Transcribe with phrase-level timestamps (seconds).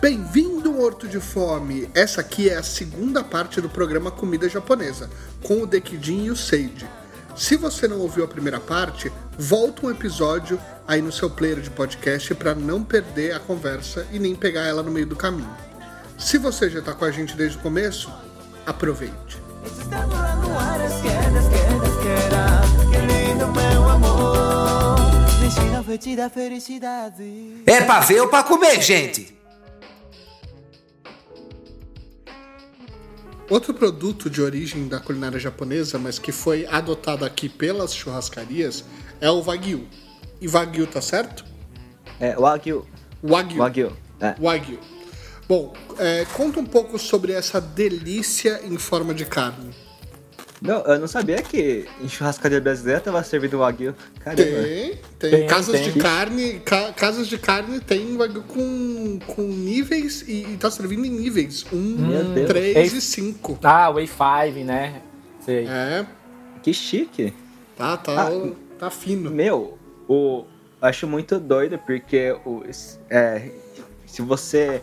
[0.00, 1.90] Bem-vindo, Morto de Fome!
[1.92, 5.10] Essa aqui é a segunda parte do programa Comida Japonesa,
[5.42, 6.88] com o Dekidin e o Seiji.
[7.36, 10.58] Se você não ouviu a primeira parte, volta um episódio
[10.88, 14.82] aí no seu player de podcast para não perder a conversa e nem pegar ela
[14.82, 15.73] no meio do caminho.
[16.18, 18.12] Se você já está com a gente desde o começo,
[18.66, 19.42] aproveite.
[27.66, 29.34] É pra ver ou pra comer, gente?
[33.50, 38.84] Outro produto de origem da culinária japonesa, mas que foi adotado aqui pelas churrascarias,
[39.20, 39.86] é o Wagyu.
[40.40, 41.44] E Wagyu tá certo?
[42.18, 42.86] É, Wagyu.
[43.22, 43.58] Wagyu.
[43.58, 43.96] Wagyu.
[44.20, 44.34] É.
[44.40, 44.78] Wagyu.
[45.48, 49.70] Bom, é, conta um pouco sobre essa delícia em forma de carne.
[50.62, 53.94] Não, eu não sabia que em churrascaria brasileira tava servindo wagyu.
[54.20, 54.42] Caramba.
[54.42, 55.30] Tem, tem.
[55.30, 55.92] Tem, casas tem.
[55.92, 61.04] de carne, ca- casas de carne tem wagyu com, com níveis e, e tá servindo
[61.04, 61.66] em níveis.
[61.70, 61.96] Um,
[62.46, 62.98] três Ei.
[62.98, 63.58] e cinco.
[63.62, 65.02] Ah, Way 5, né?
[65.44, 65.66] Sei.
[65.68, 66.06] É,
[66.62, 67.34] Que chique.
[67.76, 68.50] tá, tá, Ah.
[68.78, 69.30] tá fino.
[69.30, 69.76] Meu,
[70.08, 70.44] o
[70.80, 72.62] acho muito doido porque o,
[73.10, 73.50] é,
[74.06, 74.80] se você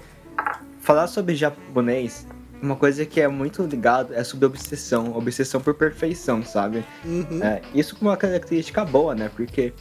[0.81, 2.27] falar sobre japonês,
[2.61, 6.83] uma coisa que é muito ligado é sobre obsessão, obsessão por perfeição, sabe?
[7.05, 7.41] Uhum.
[7.41, 9.31] É, isso com uma característica boa, né?
[9.33, 9.73] Porque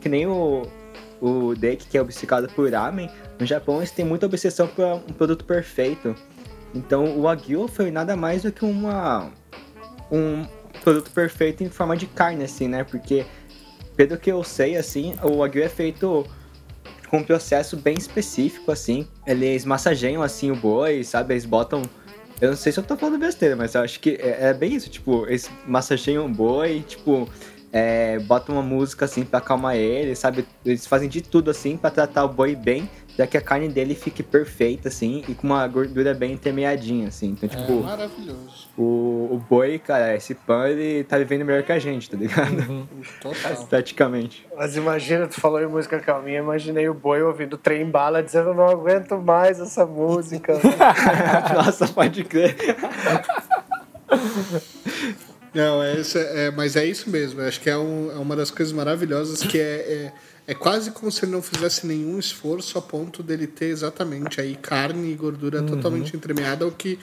[0.00, 0.62] que nem o
[1.20, 5.12] o Dake que é obcecado por ramen, no Japão eles têm muita obsessão por um
[5.12, 6.14] produto perfeito.
[6.74, 9.30] Então o Wagyu foi nada mais do que uma
[10.10, 10.44] um
[10.82, 12.84] produto perfeito em forma de carne assim, né?
[12.84, 13.24] Porque
[13.96, 16.26] pelo que eu sei assim, o Wagyu é feito
[17.14, 19.06] com um processo bem específico assim.
[19.24, 21.34] Eles massageiam assim o boi, sabe?
[21.34, 21.82] Eles botam
[22.40, 24.74] eu não sei se eu tô falando besteira, mas eu acho que é, é bem
[24.74, 27.28] isso, tipo, eles massageiam o boi, tipo,
[27.72, 30.44] é, botam uma música assim pra acalmar ele, sabe?
[30.66, 33.94] Eles fazem de tudo assim pra tratar o boi bem, pra que a carne dele
[33.94, 37.28] fique perfeita, assim, e com uma gordura bem entremeadinha, assim.
[37.30, 38.68] Então, É tipo, maravilhoso.
[38.76, 42.88] o, o boi, cara, esse pão, ele tá vivendo melhor que a gente, tá ligado?
[43.20, 43.66] Total.
[43.70, 44.46] Praticamente.
[44.56, 48.68] Mas imagina, tu falou em música calminha, imaginei o boi ouvindo trem bala dizendo não
[48.68, 50.54] aguento mais essa música.
[51.54, 52.56] Nossa, pode crer.
[55.54, 57.40] Não, é, isso, é, mas é isso mesmo.
[57.40, 60.12] Eu acho que é, um- é uma das coisas maravilhosas que é, é,
[60.48, 64.56] é quase como se ele não fizesse nenhum esforço a ponto dele ter exatamente aí
[64.56, 66.98] carne e gordura totalmente entremeada, o que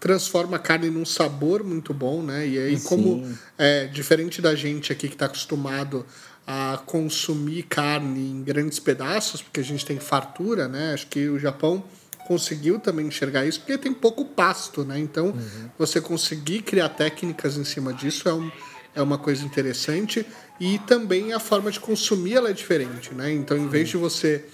[0.00, 2.46] transforma a carne num sabor muito bom, né?
[2.46, 3.24] E aí, como
[3.56, 6.04] é diferente da gente aqui que está acostumado
[6.46, 10.92] a consumir carne em grandes pedaços, porque a gente tem fartura, né?
[10.92, 11.82] Acho que o Japão
[12.26, 14.98] conseguiu também enxergar isso porque tem pouco pasto, né?
[14.98, 15.34] Então,
[15.78, 18.50] você conseguir criar técnicas em cima disso é, um,
[18.94, 20.26] é uma coisa interessante
[20.60, 23.32] e também a forma de consumir ela é diferente, né?
[23.32, 24.44] Então, em vez de você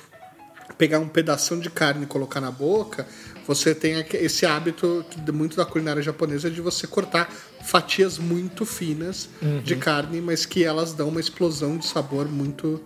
[0.79, 3.07] pegar um pedação de carne e colocar na boca,
[3.47, 7.31] você tem esse hábito muito da culinária japonesa de você cortar
[7.63, 9.29] fatias muito finas
[9.63, 12.81] de carne, mas que elas dão uma explosão de sabor muito,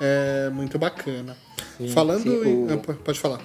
[0.00, 1.36] é, muito bacana.
[1.92, 2.64] Falando Sim, em...
[2.66, 3.40] o- ah, po- Pode falar.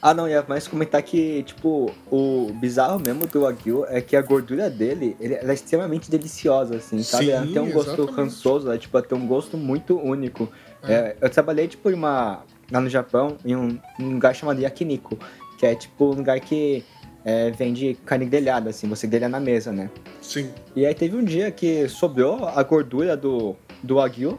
[0.00, 4.22] Ah, não, ia mais comentar que, tipo, o bizarro mesmo do Wagyu é que a
[4.22, 7.24] gordura dele, ele, ela é extremamente deliciosa, assim, sabe?
[7.26, 8.14] Sim, ela tem um gosto exatamente.
[8.16, 10.48] rançoso, ela, tipo, ela tem um gosto muito único.
[10.84, 15.18] É, eu trabalhei, tipo, em uma, lá no Japão, em um, um lugar chamado Yakiniku,
[15.58, 16.84] que é, tipo, um lugar que
[17.24, 19.90] é, vende carne grelhada, assim, você grelha na mesa, né?
[20.20, 20.50] Sim.
[20.76, 24.38] E aí teve um dia que sobrou a gordura do, do Wagyu.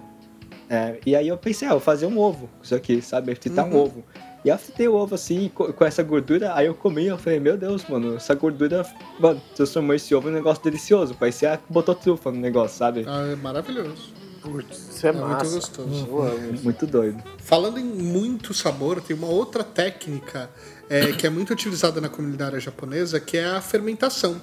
[0.69, 3.34] é, e aí eu pensei, ah, vou fazer um ovo com isso aqui, sabe?
[3.35, 3.81] Fritar um Uhum.
[3.84, 4.06] ovo.
[4.45, 7.39] E eu fritei o ovo assim, co- com essa gordura, aí eu comi, eu falei,
[7.39, 8.85] meu Deus, mano, essa gordura,
[9.19, 11.15] mano, transformou esse ovo em um negócio delicioso.
[11.15, 13.03] Parecia que botou trufa no negócio, sabe?
[13.07, 14.13] Ah, é maravilhoso.
[14.41, 15.55] Putz, isso é, É muito massa.
[15.55, 16.07] gostoso.
[16.09, 16.61] Eu amo.
[16.63, 17.21] Muito doido.
[17.39, 20.49] Falando em muito sabor, tem uma outra técnica
[20.89, 24.39] é, que é muito utilizada na comunidade japonesa, que é a fermentação.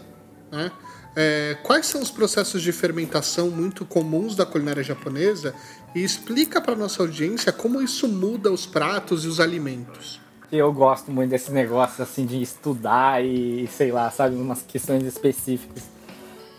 [0.53, 0.71] Né?
[1.17, 5.55] É, quais são os processos de fermentação muito comuns da culinária japonesa?
[5.95, 10.21] E explica para nossa audiência como isso muda os pratos e os alimentos.
[10.51, 15.85] Eu gosto muito desse negócio assim de estudar e sei lá, sabe, umas questões específicas.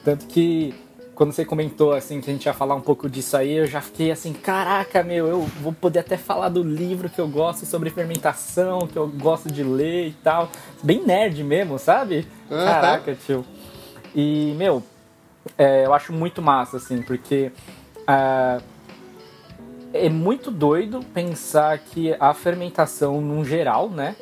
[0.04, 0.74] Tanto que
[1.16, 3.82] quando você comentou assim que a gente ia falar um pouco disso aí, eu já
[3.82, 7.90] fiquei assim, caraca, meu, eu vou poder até falar do livro que eu gosto sobre
[7.90, 10.50] fermentação, que eu gosto de ler e tal.
[10.84, 12.28] Bem nerd mesmo, sabe?
[12.50, 12.66] Aham.
[12.66, 13.46] Caraca, tio.
[14.14, 14.84] E, meu,
[15.58, 17.52] é, eu acho muito massa, assim, porque
[18.08, 18.60] ah,
[19.96, 24.16] é muito doido pensar que a fermentação, num geral, né?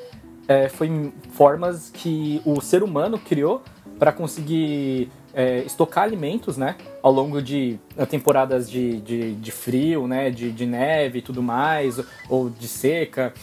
[0.47, 3.61] é, foi formas que o ser humano criou
[3.97, 6.75] para conseguir é, estocar alimentos, né?
[7.01, 10.29] Ao longo de eh, temporadas de, de, de frio, né?
[10.29, 11.99] De, de neve e tudo mais,
[12.29, 13.33] ou de seca,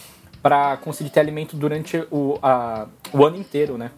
[0.43, 3.91] para conseguir ter alimento durante o, a, o ano inteiro, né?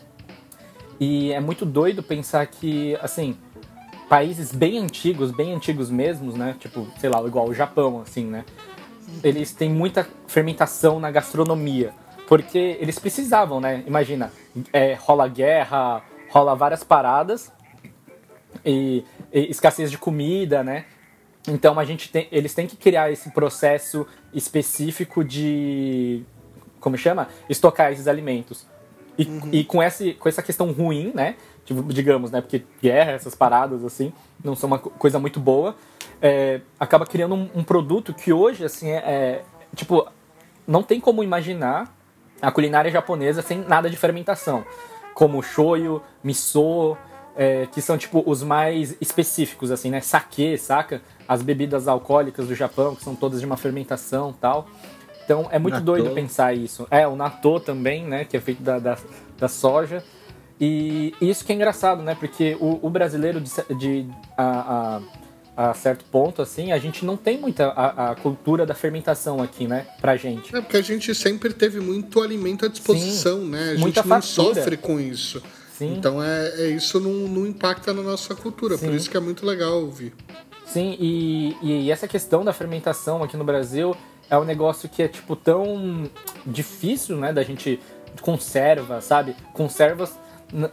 [1.01, 3.37] E é muito doido pensar que, assim,
[4.13, 6.55] países bem antigos, bem antigos mesmos, né?
[6.61, 8.45] Tipo, sei lá, igual o Japão, assim, né?
[9.25, 11.95] Eles têm muita fermentação na gastronomia.
[12.29, 13.83] Porque eles precisavam, né?
[13.87, 14.31] Imagina,
[14.71, 17.51] é, rola guerra, rola várias paradas
[18.63, 20.85] e, e escassez de comida, né?
[21.49, 26.23] Então a gente tem, eles têm que criar esse processo específico de
[26.81, 27.29] como chama?
[27.49, 28.67] Estocar esses alimentos.
[29.19, 31.37] E, e com, esse, com essa questão ruim, né?
[31.65, 32.41] Tipo, digamos, né?
[32.41, 34.13] Porque guerra, essas paradas assim,
[34.43, 35.77] não são uma co- coisa muito boa.
[36.21, 39.43] é, acaba criando um, um produto que hoje, assim, é, é,
[39.75, 40.07] Tipo,
[40.67, 41.95] não tem como imaginar
[42.41, 44.65] a culinária japonesa sem nada de fermentação.
[45.15, 46.97] Como shoyu, miso,
[47.37, 50.01] é, que são tipo os mais específicos, assim, né?
[50.01, 51.01] Sake, saca?
[51.29, 54.67] As bebidas alcoólicas do Japão, que são todas de uma fermentação tal.
[55.25, 55.87] Então é muito Natto.
[55.87, 56.87] doido pensar isso.
[56.91, 58.25] É, o natto também, né?
[58.25, 58.99] Que é feito da, da,
[59.39, 60.03] da soja.
[60.65, 62.15] E isso que é engraçado, né?
[62.15, 64.07] Porque o, o brasileiro, de, de
[64.39, 65.01] a,
[65.57, 69.43] a, a certo ponto, assim, a gente não tem muita a, a cultura da fermentação
[69.43, 69.89] aqui, né?
[70.01, 70.55] Pra gente.
[70.55, 73.73] É porque a gente sempre teve muito alimento à disposição, Sim, né?
[73.73, 75.43] A gente não sofre com isso.
[75.77, 75.97] Sim.
[75.97, 78.79] Então é, é isso não, não impacta na nossa cultura.
[78.79, 78.95] Por Sim.
[78.95, 80.15] isso que é muito legal ouvir.
[80.65, 83.97] Sim, e, e essa questão da fermentação aqui no Brasil
[84.31, 86.09] é um negócio que é, tipo, tão
[86.47, 87.81] difícil, né, da gente
[88.21, 89.35] conserva, sabe?
[89.53, 90.17] Conservas,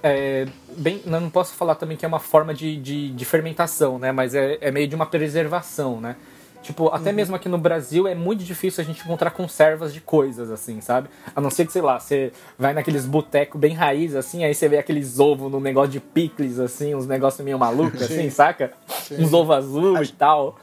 [0.03, 0.45] é,
[0.77, 4.35] bem, não posso falar também que é uma forma de, de, de fermentação, né, mas
[4.35, 6.15] é, é meio de uma preservação, né?
[6.61, 10.51] Tipo, até mesmo aqui no Brasil é muito difícil a gente encontrar conservas de coisas,
[10.51, 11.09] assim, sabe?
[11.33, 14.67] A não ser que, sei lá, você vai naqueles botecos bem raiz, assim, aí você
[14.67, 18.73] vê aqueles ovos no negócio de picles, assim, uns negócios meio malucos, assim, saca?
[19.17, 20.59] Uns ovos azul e tal.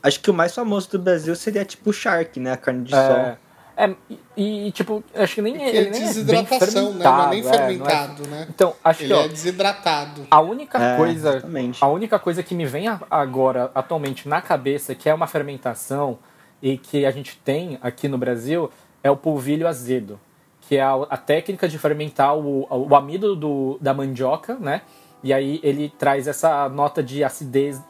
[0.00, 2.52] Acho que o mais famoso do Brasil seria tipo o Shark, né?
[2.52, 3.36] A carne de sol.
[3.76, 3.94] É, é,
[4.36, 7.04] e, e, tipo, acho que nem ele é nem é bem desidratação, né?
[7.04, 8.46] Não é nem fermentado, é, não é- né?
[8.48, 10.26] Então, acho Ele que, ó, é desidratado.
[10.30, 11.84] a única É, coisa, exatamente.
[11.84, 16.18] a única coisa que me vem agora atualmente na cabeça que é uma fermentação
[16.62, 18.70] e que a gente tem aqui no Brasil
[19.02, 20.18] é o polvilho azedo,
[20.62, 24.82] que é a, a técnica de fermentar o, o amido do, da mandioca, né?
[25.22, 27.80] E aí ele traz essa nota de acidez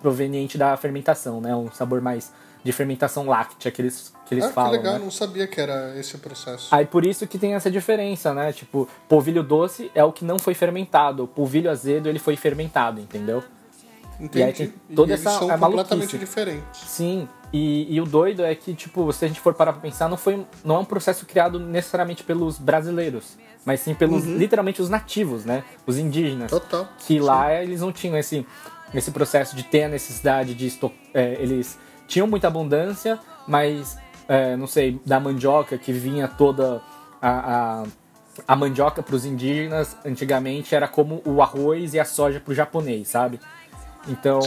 [0.00, 1.54] proveniente da fermentação, né?
[1.54, 2.32] Um sabor mais
[2.64, 4.70] de fermentação láctea que eles, que eles ah, falam.
[4.70, 4.98] que legal, né?
[5.00, 6.68] não sabia que era esse processo.
[6.74, 8.52] Aí por isso que tem essa diferença, né?
[8.52, 13.42] Tipo, polvilho doce é o que não foi fermentado, polvilho azedo ele foi fermentado, entendeu?
[14.20, 14.38] Entendi.
[14.38, 16.18] e aí tem toda eles essa- são é completamente maluquice.
[16.18, 16.80] diferentes.
[16.86, 20.08] Sim, e, e o doido é que, tipo, se a gente for parar pra pensar,
[20.08, 24.88] não, foi, não é um processo criado necessariamente pelos brasileiros, mas sim pelos, literalmente, os
[24.88, 25.64] nativos, né?
[25.86, 26.50] Os indígenas.
[26.50, 26.88] Total.
[26.98, 28.46] Que lá eles não tinham esse,
[28.94, 30.72] esse processo de ter a necessidade de
[31.12, 33.98] é, eles tinham muita abundância, mas,
[34.32, 36.80] é, não sei, da mandioca que vinha toda
[37.20, 37.84] a, a,
[38.48, 42.54] a mandioca para os indígenas, antigamente era como o arroz e a soja para o
[42.54, 43.38] japonês, sabe?
[44.08, 44.40] Então,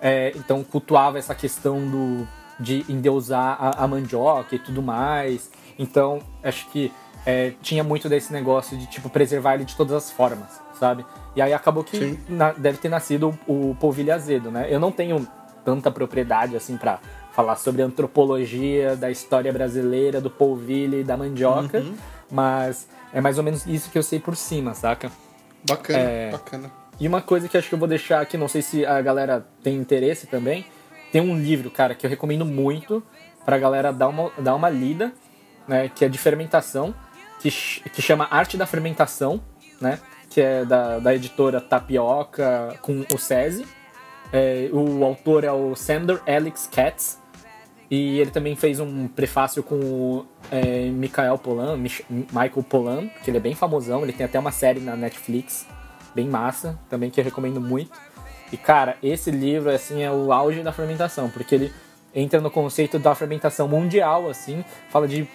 [0.00, 2.26] é, então cultuava essa questão do,
[2.58, 5.50] de endeusar a, a mandioca e tudo mais.
[5.78, 6.92] Então, acho que
[7.24, 11.04] é, tinha muito desse negócio de tipo preservar ele de todas as formas, sabe?
[11.36, 11.96] E aí acabou que
[12.28, 14.66] na- deve ter nascido o, o polvilho azedo, né?
[14.68, 15.26] Eu não tenho
[15.64, 16.98] tanta propriedade assim para
[17.38, 21.84] falar sobre antropologia da história brasileira do polvilho e da mandioca,
[22.28, 25.08] mas é mais ou menos isso que eu sei por cima, saca?
[25.64, 26.30] Bacana, É.
[26.32, 26.68] bacana.
[26.98, 29.46] E uma coisa que acho que eu vou deixar aqui, não sei se a galera
[29.62, 30.66] tem interesse também,
[31.12, 33.00] tem um livro, cara, que eu recomendo muito
[33.44, 35.12] pra galera dar uma, dar uma lida,
[35.68, 36.92] né, que é de fermentação,
[37.38, 39.40] que, que chama Arte da Fermentação,
[39.80, 43.64] né, que é da, da editora Tapioca com o SESI.
[44.32, 47.16] É, o autor é o Sander Alex Katz,
[47.90, 53.30] e ele também fez um prefácio com o é, Michael Polan, Mich- Michael Polan, que
[53.30, 55.66] ele é bem famosão, ele tem até uma série na Netflix,
[56.14, 57.90] bem massa, também que eu recomendo muito.
[58.52, 61.72] E cara, esse livro assim é o auge da fermentação, porque ele
[62.14, 65.28] entra no conceito da fermentação mundial, assim, fala de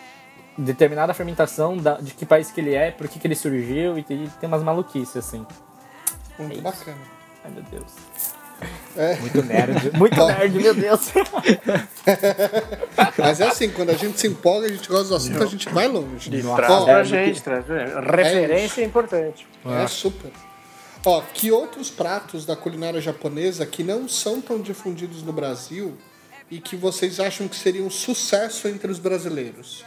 [0.58, 4.04] determinada fermentação, da- de que país que ele é, por que, que ele surgiu, e
[4.04, 5.46] tem, tem umas maluquices, assim.
[6.38, 6.62] Muito isso.
[6.62, 6.98] bacana.
[7.44, 8.43] Ai meu Deus.
[8.96, 9.16] É.
[9.16, 11.12] Muito nerd, muito nerd, meu Deus.
[13.18, 15.68] Mas é assim, quando a gente se empolga, a gente gosta do assunto, a gente
[15.70, 16.30] vai longe.
[16.30, 17.66] Traz Ó, pra gente, traz.
[17.68, 19.48] Referência é importante.
[19.66, 20.32] É super.
[21.06, 25.98] Ó, que outros pratos da culinária japonesa que não são tão difundidos no Brasil
[26.50, 29.84] e que vocês acham que seriam um sucesso entre os brasileiros?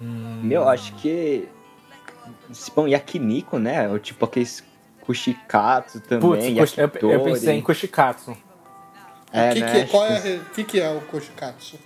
[0.00, 1.48] Meu, acho que.
[2.50, 3.88] Esse pão yakiniko, né?
[3.88, 4.64] Ou tipo aqueles
[5.06, 6.54] kushikatsu também.
[6.56, 8.36] Putz, eu, eu pensei em kushikatsu.
[9.32, 9.84] É, que né?
[9.84, 11.78] que, qual é, re- que, que é o koshikatsu?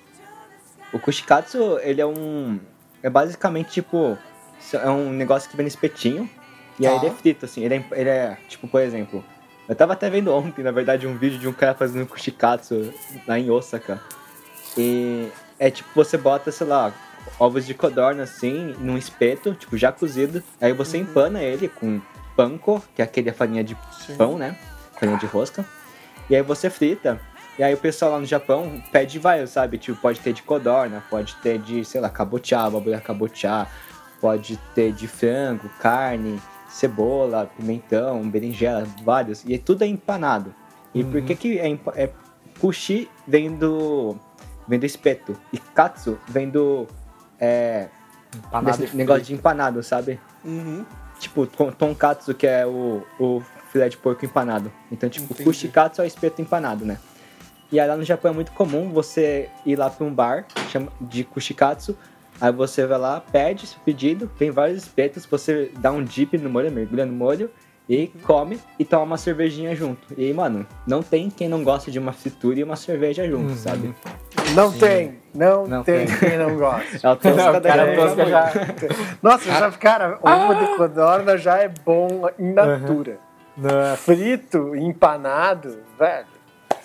[0.93, 2.59] O kushikatsu, ele é um.
[3.03, 4.17] É basicamente tipo.
[4.73, 6.29] É um negócio que vem no espetinho.
[6.79, 7.05] E aí Tá.
[7.05, 7.65] ele é frito, assim.
[7.65, 9.25] Ele é, ele é, tipo, por exemplo.
[9.69, 12.93] Eu tava até vendo ontem, na verdade, um vídeo de um cara fazendo kushikatsu
[13.27, 14.01] lá em Osaka.
[14.77, 16.93] E é tipo, você bota, sei lá,
[17.39, 20.43] ovos de codorna assim, num espeto, tipo, já cozido.
[20.61, 21.03] Aí você Uhum.
[21.05, 22.01] empana ele com
[22.39, 23.77] panko, que é aquele a farinha de
[24.07, 24.15] Sim.
[24.17, 24.57] pão, né?
[24.93, 25.65] Farinha de rosca.
[26.31, 27.21] E aí você frita.
[27.59, 29.77] E aí o pessoal lá no Japão pede vários, sabe?
[29.77, 33.67] Tipo, pode ter de codorna, pode ter de, sei lá, cabotiá, babulha cabotiá,
[34.21, 39.43] pode ter de frango, carne, cebola, pimentão, berinjela, vários.
[39.45, 40.55] E tudo é empanado.
[40.95, 42.13] E por que que é, é
[42.61, 44.17] kushi vem do
[44.69, 46.87] vem do espeto e katsu vem do
[47.41, 47.89] é,
[48.37, 50.21] Empanado desse negócio de empanado, sabe?
[50.45, 50.85] Uhum.
[51.19, 54.71] Tipo, ton- tonkatsu, que é o, o filé de porco empanado.
[54.91, 55.45] Então, tipo, Entendi.
[55.45, 56.99] kushikatsu é o espeto empanado, né?
[57.71, 60.89] E aí lá no Japão é muito comum você ir lá pra um bar chama
[61.01, 61.97] de kushikatsu,
[62.41, 66.49] aí você vai lá, pede seu pedido, tem vários espetos, você dá um dip no
[66.49, 67.51] molho, mergulha no molho
[67.87, 70.15] e come e toma uma cervejinha junto.
[70.17, 73.51] E aí, mano, não tem quem não gosta de uma fritura e uma cerveja junto,
[73.51, 73.57] Uhum.
[73.57, 73.95] sabe?
[74.55, 76.17] Não tem, não, Não tem, tem.
[76.19, 77.07] quem não gosta.
[77.07, 78.53] É o tosca Não, cara, tosca já...
[79.23, 83.19] Nossa, já, cara, ovo de codorna já é bom in natura.
[83.57, 83.97] Nossa.
[83.97, 86.38] Frito, empanado, velho.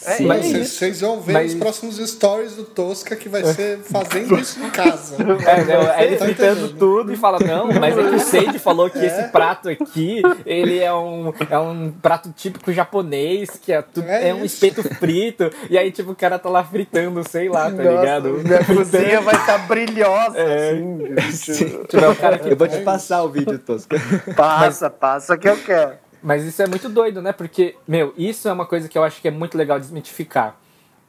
[0.06, 0.26] É Sim.
[0.26, 4.38] Mas vocês- vocês vão ver Mas- os próximos stories do Tosca que vai ser fazendo
[4.40, 5.16] isso em casa.
[5.16, 6.78] É, não, aí ele Tá fritando entendendo?
[6.78, 10.80] tudo e fala, não, mas é que o Seide falou que esse prato aqui, ele
[10.80, 15.50] é um, é um prato típico japonês, que é, tudo, É é, um espeto frito,
[15.70, 18.30] e aí, tipo, o cara tá lá fritando, sei lá, tá Nossa, ligado?
[18.44, 20.72] Minha cozinha vai estar brilhosa, É.
[20.72, 21.64] assim.
[21.88, 23.98] Tipo, é o cara que Eu vou te passar o vídeo, Tosca.
[24.36, 26.03] Passa, passa que eu quero.
[26.24, 27.34] Mas isso é muito doido, né?
[27.34, 30.56] Porque, meu, isso é uma coisa que eu acho que é muito legal desmitificar.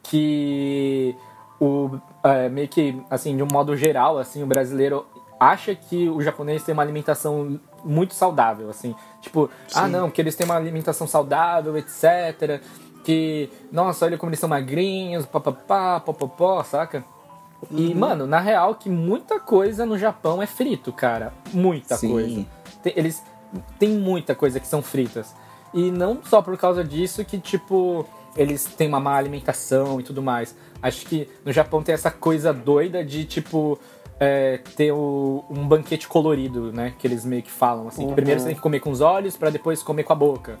[0.03, 1.15] Que
[1.59, 5.05] o é, meio que, assim, de um modo geral, assim, o brasileiro
[5.39, 8.93] acha que o japonês tem uma alimentação muito saudável, assim.
[9.21, 12.61] Tipo, ah, não, que eles têm uma alimentação saudável, etc.
[13.03, 17.05] Que, nossa, olha como eles são magrinhos, papapá, popopó, saca?
[17.71, 21.33] E, mano, na real, que muita coisa no Japão é frito, cara.
[21.53, 22.11] Muita Sim.
[22.11, 22.45] coisa.
[22.95, 23.23] Eles
[23.79, 25.33] tem muita coisa que são fritas.
[25.73, 28.05] E não só por causa disso que, tipo,
[28.37, 30.55] eles têm uma má alimentação e tudo mais.
[30.81, 33.77] Acho que no Japão tem essa coisa doida de, tipo,
[34.19, 36.93] é, ter o- um banquete colorido, né?
[36.97, 38.07] Que eles meio que falam, assim.
[38.07, 40.57] que primeiro você tem que comer com os olhos para depois comer com a boca.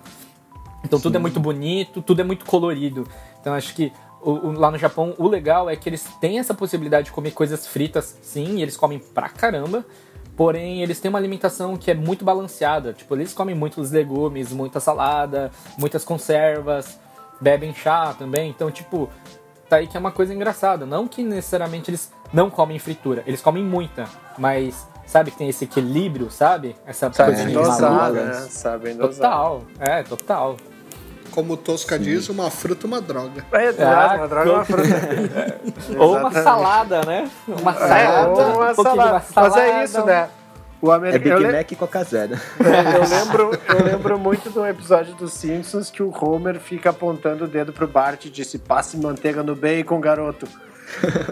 [0.83, 3.07] Então tudo é muito bonito, tudo é muito colorido.
[3.39, 6.53] Então acho que o- o- lá no Japão o legal é que eles têm essa
[6.53, 9.85] possibilidade de comer coisas fritas, sim, e eles comem pra caramba.
[10.35, 12.91] Porém, eles têm uma alimentação que é muito balanceada.
[12.93, 16.99] Tipo, eles comem muitos legumes, muita salada, muitas conservas,
[17.39, 18.49] bebem chá também.
[18.49, 19.09] Então, tipo,
[19.69, 20.85] tá aí que é uma coisa engraçada.
[20.85, 24.05] Não que necessariamente eles não comem fritura, eles comem muita,
[24.37, 26.75] mas sabe que tem esse equilíbrio, sabe?
[26.85, 28.25] Essa coisa de dosar, maluca.
[28.25, 28.33] né?
[28.49, 29.31] Sabem dosar.
[29.31, 30.57] Total, é, total.
[31.35, 33.45] Como o Tosca diz, uma fruta, uma droga.
[33.51, 35.59] É, Ah, uma droga é uma fruta.
[35.99, 37.29] Ou uma salada, né?
[37.45, 38.29] Uma É, salada.
[38.29, 39.03] ou uma um salada.
[39.11, 40.29] uma Mas é salada, isso, né?
[40.81, 41.23] O É americano.
[41.35, 42.35] Big eu, le- Mac e Coca Zero.
[42.59, 47.45] eu lembro, eu lembro muito de um episódio dos Simpsons que o Homer fica apontando
[47.45, 50.47] o dedo pro Bart e disse: passe manteiga no bacon, garoto.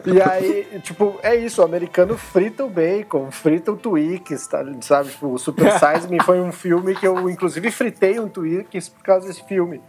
[0.05, 5.09] E aí, tipo, é isso, o americano frita o bacon, frita o Twix, tá, sabe?
[5.09, 9.03] Tipo, o Super Size Me foi um filme que eu, inclusive, fritei um Twix por
[9.03, 9.79] causa desse filme.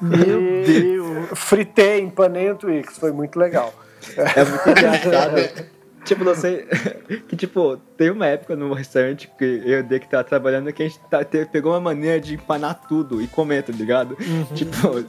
[0.00, 1.28] Meu Deus!
[1.38, 3.72] Fritei, empanei um Twix, foi muito legal.
[4.16, 5.66] É muito engraçado.
[6.04, 6.66] tipo, não sei.
[7.28, 10.82] Que, tipo, tem uma época no restaurante que eu e o Dick tava trabalhando que
[10.82, 14.16] a gente tá- te- pegou uma maneira de empanar tudo e comer, tá ligado?
[14.54, 15.04] Tipo,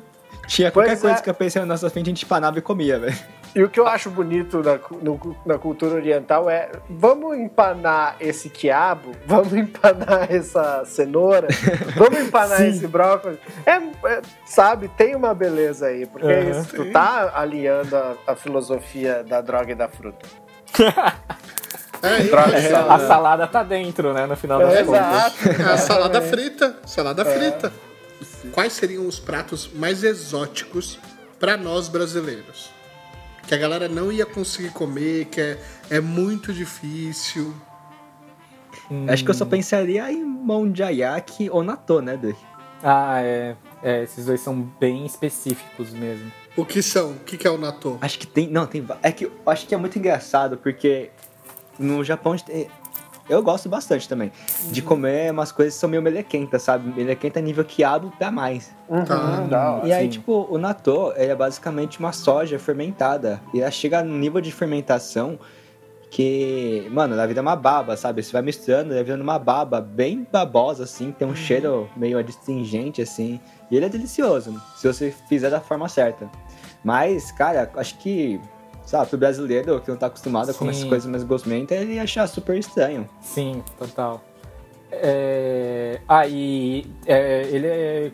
[0.47, 1.21] tinha qualquer Pois coisa é.
[1.21, 3.15] que aparecia na nossa frente, a gente empanava e comia, velho.
[3.55, 8.49] E o que eu acho bonito na, no- na cultura oriental é vamos empanar esse
[8.49, 11.47] quiabo, vamos empanar essa cenoura,
[11.95, 13.37] vamos empanar esse brócolis.
[13.65, 13.73] É,
[14.09, 16.49] é, sabe, tem uma beleza aí, porque é Aham.
[16.61, 20.25] isso, tu tá alinhando a, a filosofia da droga e da fruta.
[22.01, 23.07] É, Droga e A salada.
[23.07, 24.25] salada tá dentro, né?
[24.25, 25.01] No final das É, contas.
[25.45, 25.61] exato.
[25.71, 26.75] a salada frita.
[26.85, 27.71] Salada frita.
[28.51, 30.99] Quais seriam os pratos mais exóticos
[31.39, 32.71] para nós brasileiros?
[33.47, 35.59] Que a galera não ia conseguir comer, que é,
[35.89, 37.53] é muito difícil.
[39.07, 42.37] Acho que eu só pensaria em Monjayaki ou Natô, né, Dick?
[42.83, 43.55] Ah, é.
[43.81, 46.31] É, esses dois são bem específicos mesmo.
[46.55, 47.11] O que são?
[47.11, 47.97] O que, é o natô?
[47.99, 48.47] Acho que tem.
[48.49, 48.85] Não, tem.
[49.01, 51.09] É que eu acho que é muito engraçado porque
[51.77, 52.67] no Japão a gente tem-
[53.29, 54.31] eu gosto bastante também
[54.71, 56.89] de comer umas coisas que são meio melequentas, sabe?
[56.95, 58.71] Melequenta nível quiabo pra mais.
[58.89, 59.15] Uhum, Tá.
[59.49, 59.87] da hora.
[59.87, 63.41] E aí, tipo, o natto, ele é basicamente uma soja fermentada.
[63.53, 65.39] E ela chega num nível de fermentação
[66.11, 68.21] que, mano, na vida é uma baba, sabe?
[68.21, 73.01] Você vai misturando, vai virando uma baba bem babosa, assim, tem um cheiro meio adstringente,
[73.01, 73.39] assim.
[73.71, 76.29] E ele é delicioso, se você fizer da forma certa.
[76.83, 78.39] Mas, cara, acho que,
[78.85, 80.69] sabe, pro brasileiro que não tá acostumado Sim.
[80.69, 83.07] essas coisas mais gosmentas, ele ia achar super estranho.
[83.21, 84.21] Sim, total.
[84.91, 85.99] É...
[86.07, 88.11] Aí, é, ele é.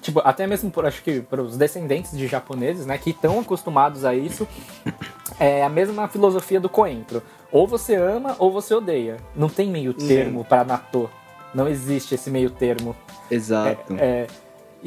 [0.00, 4.04] Tipo, até mesmo, por, acho que para os descendentes de japoneses, né, que estão acostumados
[4.04, 4.46] a isso,
[5.38, 7.22] é a mesma filosofia do coentro.
[7.52, 9.16] Ou você ama ou você odeia.
[9.34, 11.08] Não tem meio termo para natto.
[11.54, 12.94] Não existe esse meio termo.
[13.30, 13.94] Exato.
[13.98, 14.26] É,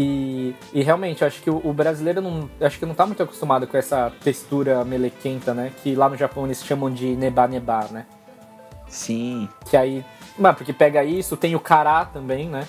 [0.01, 3.22] e, e realmente, eu acho que o, o brasileiro não, acho que não tá muito
[3.22, 5.72] acostumado com essa textura melequenta, né?
[5.84, 8.08] Que lá no Japão eles chamam de neba-neba, né?
[8.88, 9.48] Sim.
[9.70, 10.03] Que aí.
[10.39, 12.67] Mano, porque pega isso, tem o cará também, né?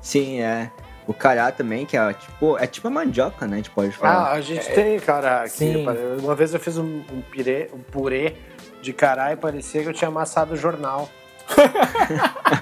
[0.00, 0.70] Sim, é.
[1.08, 3.54] O cará também, que é tipo, é tipo a mandioca, né?
[3.54, 4.28] A gente pode falar.
[4.28, 5.40] Ah, a gente tem, cara.
[5.40, 5.86] Aqui, Sim.
[6.22, 8.36] Uma vez eu fiz um, um, pirê, um purê
[8.80, 11.08] de cará e parecia que eu tinha amassado o jornal.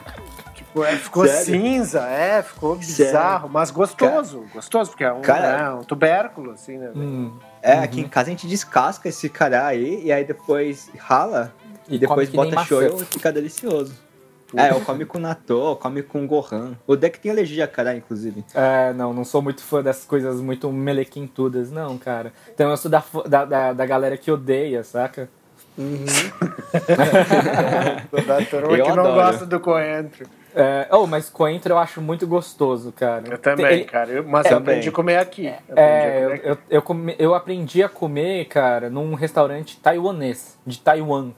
[0.85, 1.45] é, ficou Sério?
[1.45, 2.87] cinza, é, ficou Sério?
[3.07, 4.45] bizarro, mas gostoso.
[4.53, 6.91] Gostoso, porque é um, Cara- né, um tubérculo, assim, né?
[6.95, 11.53] Hum, É, aqui em casa a gente descasca esse cará aí e aí depois rala
[11.89, 13.95] e e depois bota shoyu e fica delicioso.
[14.57, 16.77] É, eu come com natto, come com gohan.
[16.87, 18.45] O deck tem alergia a cará, inclusive.
[18.55, 22.33] É, não, não sou muito fã dessas coisas muito melequentudas, não, cara.
[22.55, 25.29] Então eu sou da, da, da, da galera que odeia, saca?
[28.27, 29.15] Da turma Eu que não adoro.
[29.15, 30.27] gosta do coentro.
[30.59, 33.23] É, oh, mas coentro eu acho muito gostoso, cara.
[33.29, 34.11] Eu também, Ele- cara.
[34.11, 34.73] Eu- mas eu Também.
[34.77, 35.45] aprendi a comer aqui.
[35.69, 36.49] Eu aprendi a É, comer eu, aqui.
[36.49, 41.33] eu, eu, come- eu aprendi a comer, cara, num restaurante taiwanês, de Taiwan,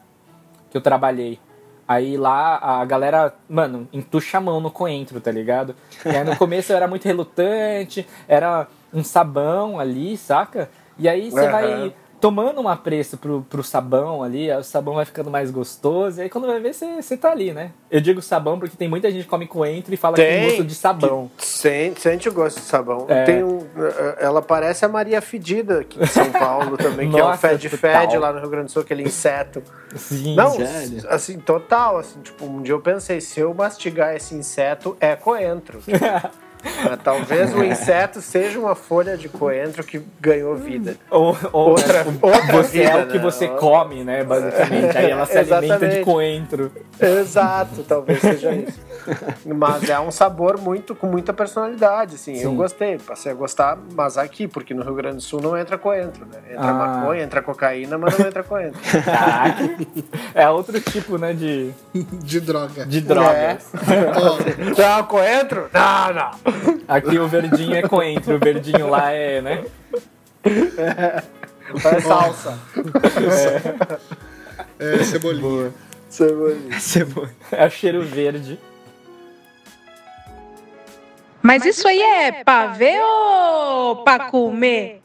[0.71, 1.41] que eu trabalhei.
[1.89, 5.75] Aí lá a galera, mano, entuxa a mão no coentro, tá ligado?
[6.05, 10.71] E aí no começo eu era muito relutante, era um sabão ali, saca?
[10.97, 11.51] E aí você Aham.
[11.51, 16.23] vai tomando um apreço pro, pro sabão ali, o sabão vai ficando mais gostoso, e
[16.23, 17.71] aí quando vai ver, você, tá ali, né?
[17.91, 20.49] Eu digo sabão porque tem muita gente que come coentro e fala que tem Tem,
[20.49, 21.31] gosto de sabão.
[21.39, 23.07] Sente, sente o gosto de sabão.
[23.09, 23.25] É.
[23.25, 23.67] Tem um,
[24.19, 27.69] ela parece a Maria Fedida aqui de São Paulo também, que é o Nossa, Fed.
[27.69, 29.63] Fed lá no Rio Grande do Sul, aquele inseto.
[29.95, 31.05] Sim, Não, sério?
[31.09, 35.81] assim, total, assim, tipo, um dia eu pensei, se eu mastigar esse inseto, é coentro.
[35.87, 36.33] Mas
[37.03, 40.97] talvez o inseto seja uma folha de coentro que ganhou vida.
[41.11, 43.23] Ou, ou Outra- outra você é vida, o que né?
[43.23, 44.25] você come, né?
[44.25, 44.97] Basicamente.
[44.97, 46.73] Aí ela se alimenta de coentro.
[47.01, 48.79] Exato, talvez seja isso.
[49.47, 52.35] Mas é um sabor muito com muita personalidade, assim.
[52.37, 52.57] Eu Sim.
[52.57, 56.27] gostei, passei a gostar, mas aqui, porque no Rio Grande do Sul não entra coentro,
[56.27, 56.39] né?
[56.51, 56.73] Entra Ah.
[56.75, 58.79] maconha, entra cocaína, mas não entra coentro.
[59.05, 59.77] Caraca.
[60.35, 61.73] É outro tipo, né, de,
[62.23, 62.87] De droga.
[62.87, 63.71] de drogas.
[64.79, 65.69] Não, coentro?
[65.73, 66.31] Não, não.
[66.87, 69.65] Aqui o verdinho é coentro, o verdinho lá é, né?
[70.45, 72.59] É salsa.
[74.79, 75.73] É, cebolinha.
[76.09, 77.35] Cebolinha.
[77.53, 78.59] É o cheiro verde.
[81.43, 85.03] Mas isso aí é pra ver ou pra comer?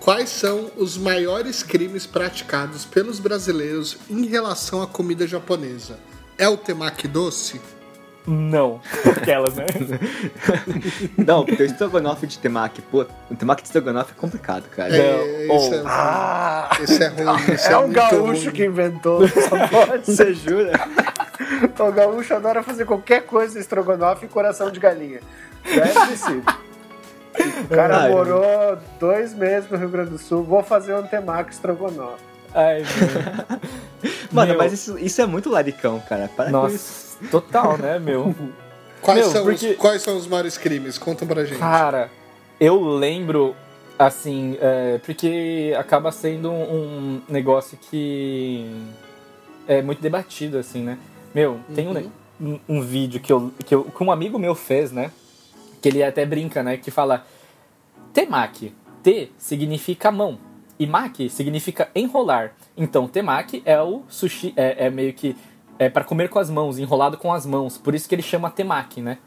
[0.00, 5.98] Quais são os maiores crimes praticados pelos brasileiros em relação à comida japonesa?
[6.38, 7.60] É o temaki doce?
[8.26, 8.80] Não.
[9.16, 9.66] Aquelas, né?
[11.18, 14.94] Não, porque o estrogonofe de temaki, pô, o temaki de estrogonofe é complicado, cara.
[14.94, 15.56] É, Não.
[15.56, 15.74] isso, Oh.
[15.74, 17.54] é, Ah, isso é ruim.
[17.54, 18.52] Isso é um muito gaúcho ruim.
[18.52, 19.20] que inventou
[19.70, 20.04] pode.
[20.14, 20.72] Você jura?
[21.78, 25.20] O gaúcho adora fazer qualquer coisa estrogonofe e coração de galinha.
[25.64, 26.42] Já é possível.
[27.64, 30.42] O cara Ai, morou dois meses no Rio Grande do Sul.
[30.44, 32.22] Vou fazer um temaki estrogonofe.
[32.54, 33.60] Ai, meu.
[34.32, 34.58] Mano, Meu.
[34.58, 36.28] mas isso, isso é muito laricão, cara.
[36.34, 37.16] Para com isso.
[37.20, 38.34] Nossa, total, né, meu?
[39.02, 40.98] Quais, Meu, são porque- os, quais são os maiores crimes?
[40.98, 41.58] Conta pra gente.
[41.58, 42.10] Cara,
[42.60, 43.56] eu lembro,
[43.98, 48.70] assim, é, porque acaba sendo um negócio que
[49.66, 50.98] é muito debatido, assim, né?
[51.34, 54.54] Meu, tem um, ne- um, um vídeo que, eu, que, eu, que um amigo meu
[54.54, 55.10] fez, né?
[55.80, 56.76] Que ele até brinca, né?
[56.76, 57.24] Que fala:
[58.12, 58.74] temaki.
[59.02, 60.38] Te significa mão.
[60.78, 62.52] E maki significa enrolar.
[62.76, 65.36] Então, temaki é o sushi, é, é meio que
[65.78, 67.76] é para comer com as mãos, enrolado com as mãos.
[67.76, 69.18] Por isso que ele chama temaki, né?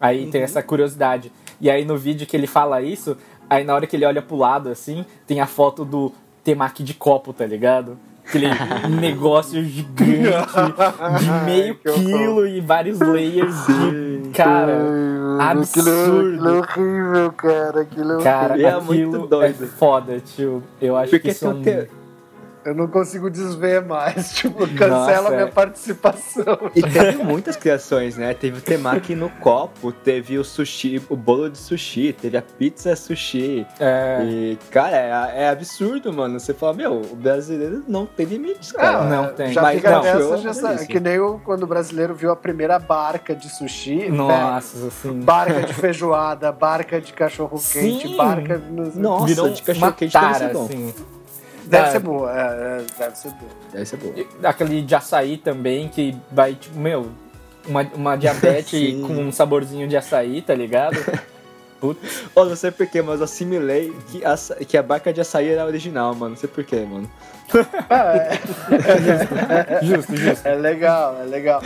[0.00, 1.30] Aí tem essa curiosidade.
[1.60, 3.16] E aí no vídeo que ele fala isso,
[3.48, 6.12] aí na hora que ele olha pro lado, assim, tem a foto do
[6.42, 7.98] temaki de copo, tá ligado?
[8.26, 8.46] Aquele
[9.00, 10.12] negócio gigante
[11.20, 14.30] de meio quilo e vários layers de.
[14.34, 14.78] Cara,
[15.40, 16.58] absurdo.
[16.58, 17.80] horrível, cara.
[17.80, 19.64] Aquilo Cara, Ele é aquilo muito doido.
[19.64, 20.62] é foda, tio.
[20.80, 21.62] Eu acho Porque que isso tem é o um...
[21.86, 21.99] te-
[22.64, 24.32] Eu não consigo desver mais.
[24.40, 25.50] Tipo, cancela Nossa, minha é.
[25.50, 26.70] participação.
[26.74, 28.34] E teve muitas criações, né?
[28.34, 32.94] Teve o temaki no copo, teve o sushi, o bolo de sushi, teve a pizza
[32.96, 33.66] sushi.
[33.78, 36.38] É, E, cara, é, é absurdo, mano.
[36.38, 39.04] Você fala, meu, o brasileiro não tem limites, cara.
[39.04, 39.52] não tem.
[39.52, 42.30] Já Mas fica não, nessa, já é sabe, que nem o- quando o brasileiro viu
[42.30, 44.08] a primeira barca de sushi.
[44.10, 45.08] nossa, assim.
[45.12, 48.16] velho, Barca de feijoada, barca de cachorro quente, Sim.
[48.16, 48.58] barca.
[48.58, 50.64] de- Nossa, virou de cachorro uma quente deve tara, ser bom.
[50.66, 50.94] assim.
[51.70, 53.50] Deve Ah, ser boa, é, é, deve ser boa.
[53.72, 54.12] Deve ser bom.
[54.16, 57.10] E Aquele de açaí também, que vai, tipo, meu,
[57.66, 60.96] uma, uma diabetes com um saborzinho de açaí, tá ligado?
[61.80, 65.48] Putz, Ô, não sei porquê, mas eu assimilei que a, que a barca de açaí
[65.48, 66.30] era original, mano.
[66.30, 67.10] Não sei porquê, mano.
[69.82, 70.46] justo, justo.
[70.46, 71.62] É legal, é legal.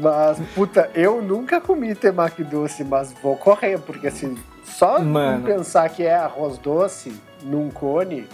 [0.00, 5.44] Mas, puta, eu nunca comi temaki doce, mas vou correr, porque assim, só Mano.
[5.44, 8.26] pensar que é arroz doce num cone,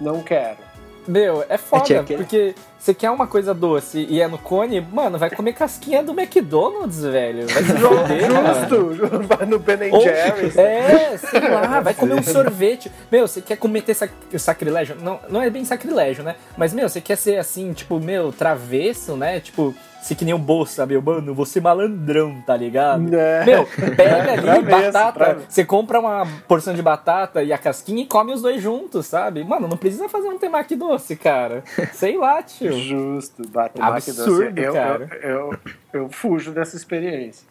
[0.00, 0.58] não quero.
[1.06, 4.80] Meu, é foda, tinha que- porque você quer uma coisa doce e é no cone,
[4.80, 7.46] mano, vai comer casquinha do McDonald's, velho.
[7.48, 8.94] Vai se mano.
[8.94, 10.56] Justo, vai no Ben Ou- Jerry's.
[10.56, 12.90] É, sei lá, vai comer um sorvete.
[13.10, 14.96] Meu, você quer cometer sac sacrilégio?
[15.00, 16.36] Não, não é bem sacrilégio, né?
[16.56, 19.40] Mas, meu, você quer ser assim, tipo, meu, travesso, né?
[19.40, 19.74] Tipo,
[20.06, 23.12] se que nem o bolsa, meu, mano, você malandrão, tá ligado?
[23.12, 23.44] É.
[23.44, 28.32] Meu, pega ali batata, você compra uma porção de batata e a casquinha e come
[28.32, 29.42] os dois juntos, sabe?
[29.42, 31.64] Mano, não precisa fazer um temaki doce, cara.
[31.92, 32.65] Sei lá, tio.
[32.72, 34.66] Justo, bate Absurdo, doce.
[34.66, 35.18] Eu, cara.
[35.22, 35.58] Eu, eu,
[35.92, 37.46] eu fujo dessa experiência.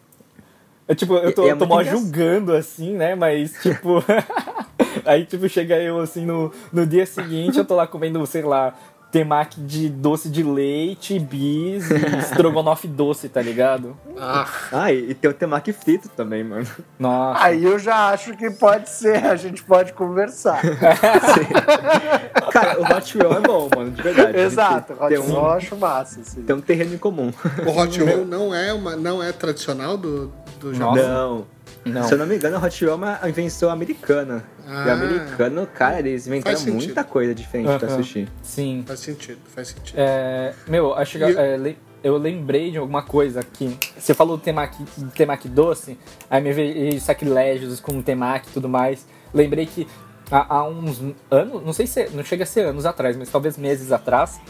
[0.88, 3.14] É, tipo, eu tô, é eu tô mó julgando, assim, né?
[3.14, 4.04] Mas, tipo.
[5.04, 8.74] aí, tipo, chega eu, assim, no, no dia seguinte, eu tô lá comendo, sei lá,
[9.10, 13.96] temaki de doce de leite, bis e estrogonofe doce, tá ligado?
[14.18, 16.66] Ah, Ah, e, e tem o temaki frito também, mano.
[16.98, 17.44] Nossa.
[17.44, 20.60] Aí eu já acho que pode ser, a gente pode conversar.
[22.52, 24.38] Cara, o Hot é bom, mano, de verdade.
[24.38, 26.42] Exato, tem, Hot Roll eu um, acho massa, assim.
[26.42, 27.32] tem um terreno em comum.
[27.66, 30.94] o hot não é, uma, não é tradicional do, do Japão?
[30.94, 31.55] Não.
[31.86, 32.02] Não.
[32.04, 34.44] Se eu não me engano, o Hot Roll é uma invenção americana.
[34.66, 34.86] E Ah.
[34.86, 37.96] o americano, cara, eles inventaram muita coisa diferente pra Aham.
[37.98, 38.28] sushi.
[38.42, 38.84] Sim.
[38.86, 39.94] Faz sentido, faz sentido.
[39.96, 43.78] É, meu, acho que E- é, eu lembrei de alguma coisa aqui.
[43.98, 48.68] Você falou do temaki, do temaki doce, aí me veio sacrilégios com temaki e tudo
[48.68, 49.06] mais.
[49.32, 49.86] Lembrei que
[50.30, 53.56] há, há uns anos, não sei se não chega a ser anos atrás, mas talvez
[53.56, 54.40] meses atrás,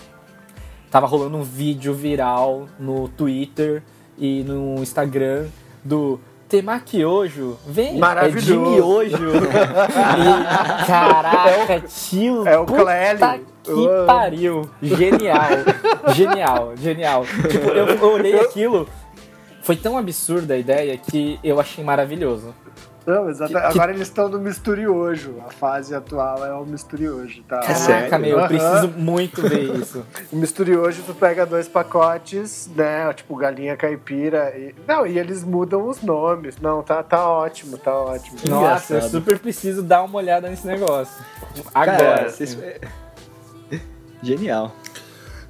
[0.91, 3.83] tava rolando um vídeo viral no Twitter
[4.19, 5.47] e no Instagram
[5.85, 8.53] do Temaki Ojo, vem, Maravilhoso.
[8.53, 9.31] é de miojo.
[9.37, 13.47] e, caraca, tio, É o Clélio.
[13.65, 14.71] que pariu.
[14.81, 15.49] Genial,
[16.15, 17.25] genial, genial.
[17.51, 18.89] Tipo, eu, eu olhei aquilo,
[19.63, 22.55] foi tão absurda a ideia que eu achei maravilhoso.
[23.07, 23.53] Não, exato.
[23.53, 25.37] Que- que- Agora eles estão no misturiojo.
[25.47, 27.61] A fase atual é o misturiojo, tá?
[27.61, 28.19] Caraca, sério?
[28.19, 30.05] meu, eu preciso muito ver isso.
[30.33, 33.13] O misturiojo, tu pega dois pacotes, né?
[33.13, 34.53] Tipo, galinha caipira.
[34.59, 34.75] E...
[34.89, 36.57] Não, e eles mudam os nomes.
[36.61, 38.37] Não, tá, tá ótimo, tá ótimo.
[38.49, 39.11] Nossa, eu engraçado.
[39.11, 41.15] super preciso dar uma olhada nesse negócio.
[41.73, 42.29] Cara, Agora.
[42.31, 43.81] vocês- assim.
[44.23, 44.73] Genial.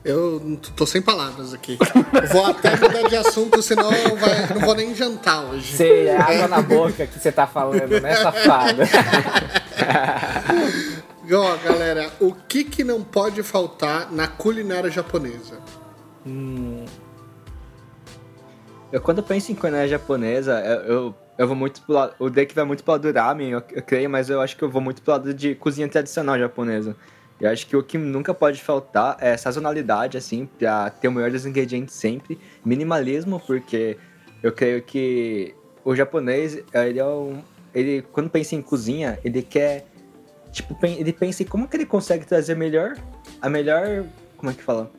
[0.08, 1.76] Eu tô- sem palavras aqui.
[2.32, 5.76] Vou até mudar de assunto, senão vai- não vou nem jantar hoje.
[5.76, 8.84] Sei, é água na boca que você tá falando, né, safada?
[11.32, 15.58] Ó, galera, o que que não pode faltar na culinária japonesa?
[18.92, 22.14] Eu, quando eu penso em culinária japonesa, eu, eu, eu vou muito pro lado.
[22.20, 24.62] O Drake vai muito pro lado do ramen, eu, eu creio, mas eu acho que
[24.62, 26.94] eu vou muito pro lado de cozinha tradicional japonesa.
[27.40, 31.30] Eu acho que o que nunca pode faltar é sazonalidade, assim, pra ter o melhor
[31.30, 32.38] dos ingredientes sempre.
[32.64, 33.98] Minimalismo, porque
[34.42, 37.42] eu creio que o japonês, ele é um.
[37.74, 39.86] Ele, quando pensa em cozinha, ele quer.
[40.50, 42.96] Tipo, ele pensa em como que ele consegue trazer melhor.
[43.40, 44.04] A melhor.
[44.36, 44.90] Como é que fala?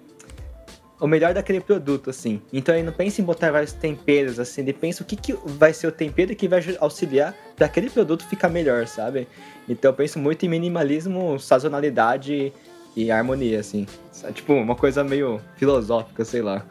[0.99, 2.41] O melhor daquele produto, assim.
[2.51, 5.71] Então ele não pensa em botar vários temperos, assim, ele pensa o que, que vai
[5.73, 9.27] ser o tempero que vai auxiliar para aquele produto ficar melhor, sabe?
[9.69, 12.51] Então eu penso muito em minimalismo, sazonalidade
[12.95, 13.85] e harmonia, assim.
[14.33, 16.65] Tipo, uma coisa meio filosófica, sei lá.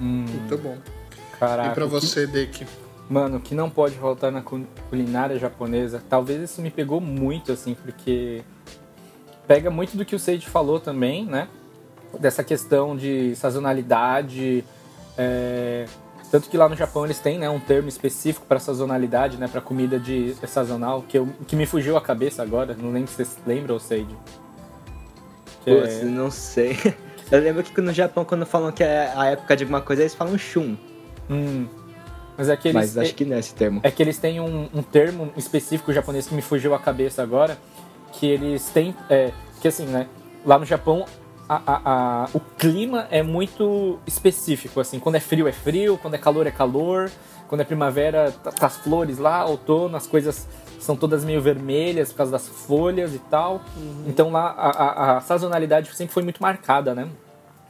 [0.00, 0.76] Muito bom.
[1.38, 1.70] Caraca.
[1.70, 2.66] e pra o que- você, Dick?
[3.10, 7.52] Mano, o que não pode faltar na cu- culinária japonesa, talvez isso me pegou muito,
[7.52, 8.42] assim, porque
[9.46, 11.46] pega muito do que o Seiji falou também, né?
[12.18, 14.64] Dessa questão de sazonalidade.
[15.16, 15.86] é,
[16.30, 19.46] Tanto que lá no Japão eles têm né, um termo específico para sazonalidade, né?
[19.46, 23.16] Para comida de sazonal, que, eu, que me fugiu a cabeça agora, não lembro se
[23.16, 24.16] vocês lembram, Seiji.
[25.62, 26.76] Que é- Putz, não sei.
[27.30, 30.14] Eu lembro que no Japão, quando falam que é a época de alguma coisa, eles
[30.14, 30.76] falam shun.
[31.28, 31.66] Hum.
[32.38, 33.80] Mas é que eles, Mas acho que não é esse termo.
[33.82, 37.58] É que eles têm um, um termo específico japonês que me fugiu a cabeça agora,
[38.12, 40.06] que eles têm, é, que assim, né,
[40.44, 41.04] lá no Japão
[41.48, 44.98] a- a- a- o clima é muito específico, assim.
[44.98, 47.10] Quando é frio é frio, quando é calor é calor,
[47.48, 50.48] quando é primavera tá, tá as flores lá, outono, as coisas
[50.80, 53.60] são todas meio vermelhas por causa das folhas e tal.
[54.06, 57.08] Então lá a, sazonalidade sempre foi muito marcada, né?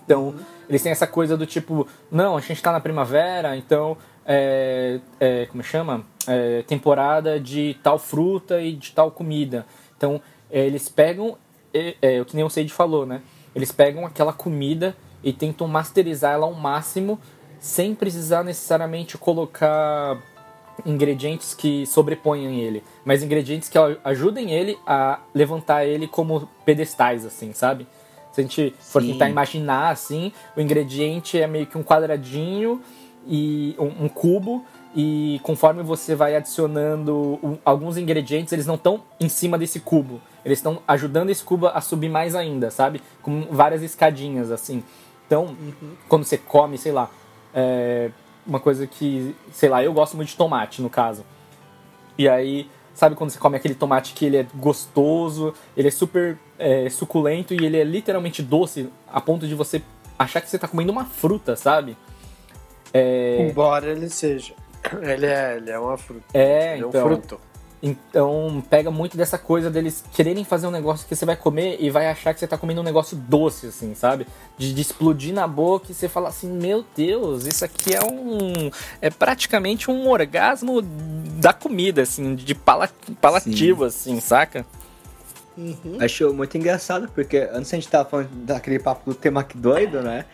[0.04, 0.34] Então,
[0.68, 5.46] eles têm essa coisa do tipo, não, a gente tá na primavera, então é, é,
[5.46, 6.04] como chama?
[6.26, 9.66] É, temporada de tal fruta e de tal comida.
[9.96, 11.36] Então, é, eles pegam,
[11.74, 13.20] é, é, o que nem o Seide falou, né?
[13.56, 17.18] Eles pegam aquela comida e tentam masterizar ela ao máximo,
[17.58, 20.18] sem precisar necessariamente colocar
[20.84, 27.54] ingredientes que sobreponham ele, mas ingredientes que ajudem ele a levantar ele como pedestais, assim,
[27.54, 27.86] sabe?
[28.30, 29.12] Se a gente for Sim.
[29.12, 32.82] tentar imaginar assim, o ingrediente é meio que um quadradinho
[33.26, 34.62] e um, um cubo
[34.94, 40.20] e conforme você vai adicionando um- alguns ingredientes, eles não estão em cima desse cubo.
[40.46, 43.02] Eles estão ajudando esse cubo a subir mais ainda, sabe?
[43.20, 44.82] Com várias escadinhas assim.
[45.26, 45.56] Então,
[46.08, 47.10] quando você come, sei lá,
[47.52, 48.10] é,
[48.46, 51.26] uma coisa que, sei lá, eu gosto muito de tomate, no caso.
[52.16, 56.38] E aí, sabe quando você come aquele tomate que ele é gostoso, ele é super
[56.58, 59.82] é, suculento e ele é literalmente doce a ponto de você
[60.16, 61.96] achar que você tá comendo uma fruta, sabe?
[62.94, 64.54] É, Embora ele seja.
[65.02, 66.24] Ele é, ele é uma fruta.
[66.32, 67.40] é ele é um então, fruto.
[67.82, 71.90] Então pega muito dessa coisa deles quererem fazer um negócio que você vai comer e
[71.90, 74.26] vai achar que você tá comendo um negócio doce, assim, sabe?
[74.56, 78.70] De, de explodir na boca e você fala assim, meu Deus, isso aqui é um.
[79.00, 82.88] É praticamente um orgasmo da comida, assim, de pala,
[83.20, 84.66] palativo, assim, saca?
[86.00, 90.26] Acho muito engraçado, porque antes a gente tava falando daquele papo do temaki doido, né?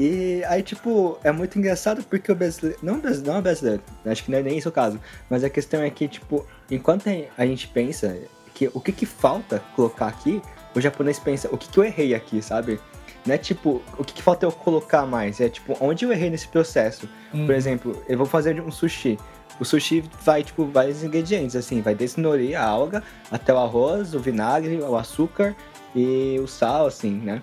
[0.00, 2.78] E aí, tipo, é muito engraçado porque o brasileiro.
[2.82, 4.98] Não, não é brasileiro, acho que não é nem esse o caso.
[5.28, 7.04] Mas a questão é que, tipo, enquanto
[7.36, 8.16] a gente pensa
[8.54, 10.40] que o que, que falta colocar aqui,
[10.74, 12.80] o japonês pensa o que, que eu errei aqui, sabe?
[13.26, 15.38] Não é tipo, o que, que falta eu colocar mais?
[15.38, 17.06] É tipo, onde eu errei nesse processo?
[17.44, 19.18] Por exemplo, eu vou fazer um sushi.
[19.60, 24.14] O sushi vai, tipo, vários ingredientes, assim, vai desde nori, a alga, até o arroz,
[24.14, 25.54] o vinagre, o açúcar
[25.94, 27.42] e o sal, assim, né?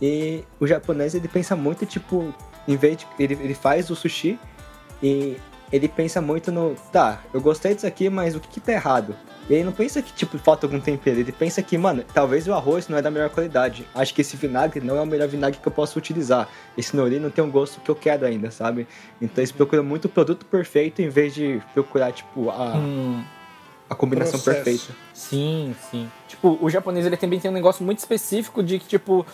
[0.00, 2.34] E o japonês, ele pensa muito, tipo,
[2.68, 3.06] em vez de...
[3.18, 4.38] Ele, ele faz o sushi
[5.02, 5.36] e
[5.72, 6.74] ele pensa muito no...
[6.92, 9.16] Tá, eu gostei disso aqui, mas o que que tá errado?
[9.48, 11.20] E ele não pensa que, tipo, falta algum tempero.
[11.20, 13.86] Ele pensa que, mano, talvez o arroz não é da melhor qualidade.
[13.94, 16.48] Acho que esse vinagre não é o melhor vinagre que eu posso utilizar.
[16.76, 18.88] Esse nori não tem um gosto que eu quero ainda, sabe?
[19.22, 23.22] Então eles procuram muito o produto perfeito em vez de procurar, tipo, a, Hum,
[23.88, 24.64] a combinação Processo.
[24.64, 24.94] perfeita.
[25.14, 26.10] Sim, sim.
[26.26, 29.24] Tipo, o japonês ele também tem um negócio muito específico de que, tipo,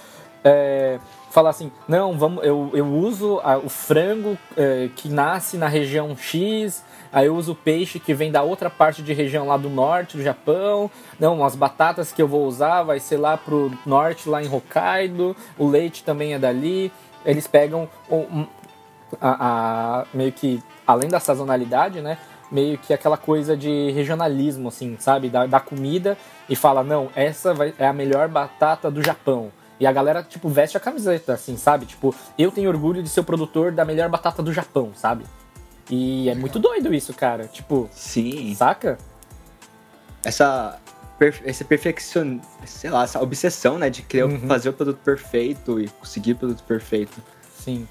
[0.44, 0.98] é,
[1.30, 6.16] falar assim, não, vamos, eu, eu uso a- o frango é, que nasce na região
[6.16, 9.70] X, aí eu uso o peixe que vem da outra parte de região lá do
[9.70, 14.28] norte do Japão, não, as batatas que eu vou usar vai ser lá pro norte,
[14.28, 16.92] lá em Hokkaido, o leite também é dali.
[17.24, 17.88] Eles pegam
[19.20, 22.18] a, a- meio que, além da sazonalidade, né?
[22.50, 25.28] Meio que aquela coisa de regionalismo, assim, sabe?
[25.30, 29.50] Da, da comida e fala, não, essa vai, é a melhor batata do Japão.
[29.82, 31.86] E a galera, tipo, veste a camiseta, assim, sabe?
[31.86, 35.24] Tipo, eu tenho orgulho de ser o produtor da melhor batata do Japão, sabe?
[35.90, 37.48] E é muito doido isso, cara.
[37.48, 38.54] Tipo, Sim.
[38.54, 38.96] saca?
[40.22, 40.78] Essa,
[41.44, 42.38] esse perfeccion...
[42.64, 43.90] Sei lá, essa obsessão, né?
[43.90, 44.46] De querer Uhum.
[44.46, 47.20] fazer o produto perfeito e conseguir o produto perfeito.
[47.58, 47.88] Sim.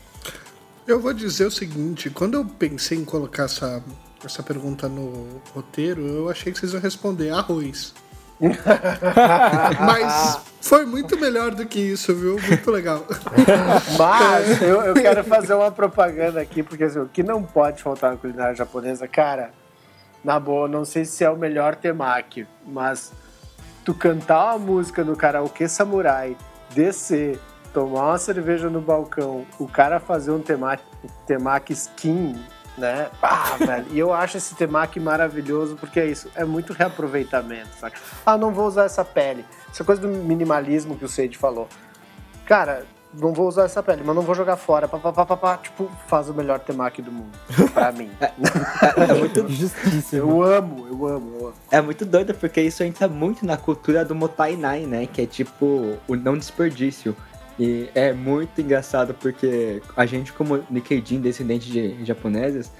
[0.88, 3.84] Eu vou dizer o seguinte, quando eu pensei em colocar essa,
[4.24, 7.94] essa pergunta no roteiro, eu achei que vocês iam responder arroz.
[9.80, 12.40] Mas foi muito melhor do que isso, viu?
[12.40, 13.06] Muito legal.
[13.98, 18.12] Mas eu, eu quero fazer uma propaganda aqui, porque assim, o que não pode faltar
[18.12, 19.52] na culinária japonesa, cara,
[20.24, 23.12] na boa, não sei se é o melhor temaki, mas
[23.84, 26.38] tu cantar uma música no karaokê samurai,
[26.74, 27.40] descer,
[27.74, 30.84] tomar uma cerveja no balcão, o cara fazer um temaki,
[31.26, 32.40] temaki skin,
[32.82, 33.10] né?
[33.22, 33.86] Ah, velho.
[33.92, 37.98] E eu acho esse temaki maravilhoso porque é isso, é muito reaproveitamento, saca?
[38.26, 39.46] Ah, não vou usar essa pele.
[39.72, 41.70] Essa coisa do minimalismo que o Seide falou.
[42.46, 44.88] Cara, não vou usar essa pele, mas não vou jogar fora.
[44.88, 47.38] Pá, pá, pá, pá, pá, tipo, faz o melhor temaki do mundo.
[47.74, 48.10] Pra mim.
[48.98, 50.44] É, é muito, Justíssimo.
[50.44, 51.54] Eu amo, eu amo, eu amo.
[51.70, 55.06] é muito doido porque isso entra muito na cultura do Motai Nai, né?
[55.06, 57.16] Que é tipo o não desperdício.
[57.62, 62.72] E é muito engraçado porque a gente, como Nikkei descendente de japoneses,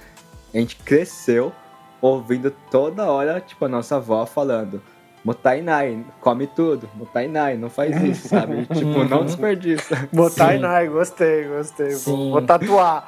[0.52, 1.52] a gente cresceu
[2.00, 4.82] ouvindo toda hora, tipo, a nossa avó falando
[5.24, 6.90] Motainai, come tudo.
[6.96, 8.66] Motainai, não faz isso, sabe?
[8.74, 10.08] tipo, não desperdiça.
[10.12, 11.90] Motainai, gostei, gostei.
[11.90, 12.30] Vou, Sim.
[12.32, 13.06] vou tatuar.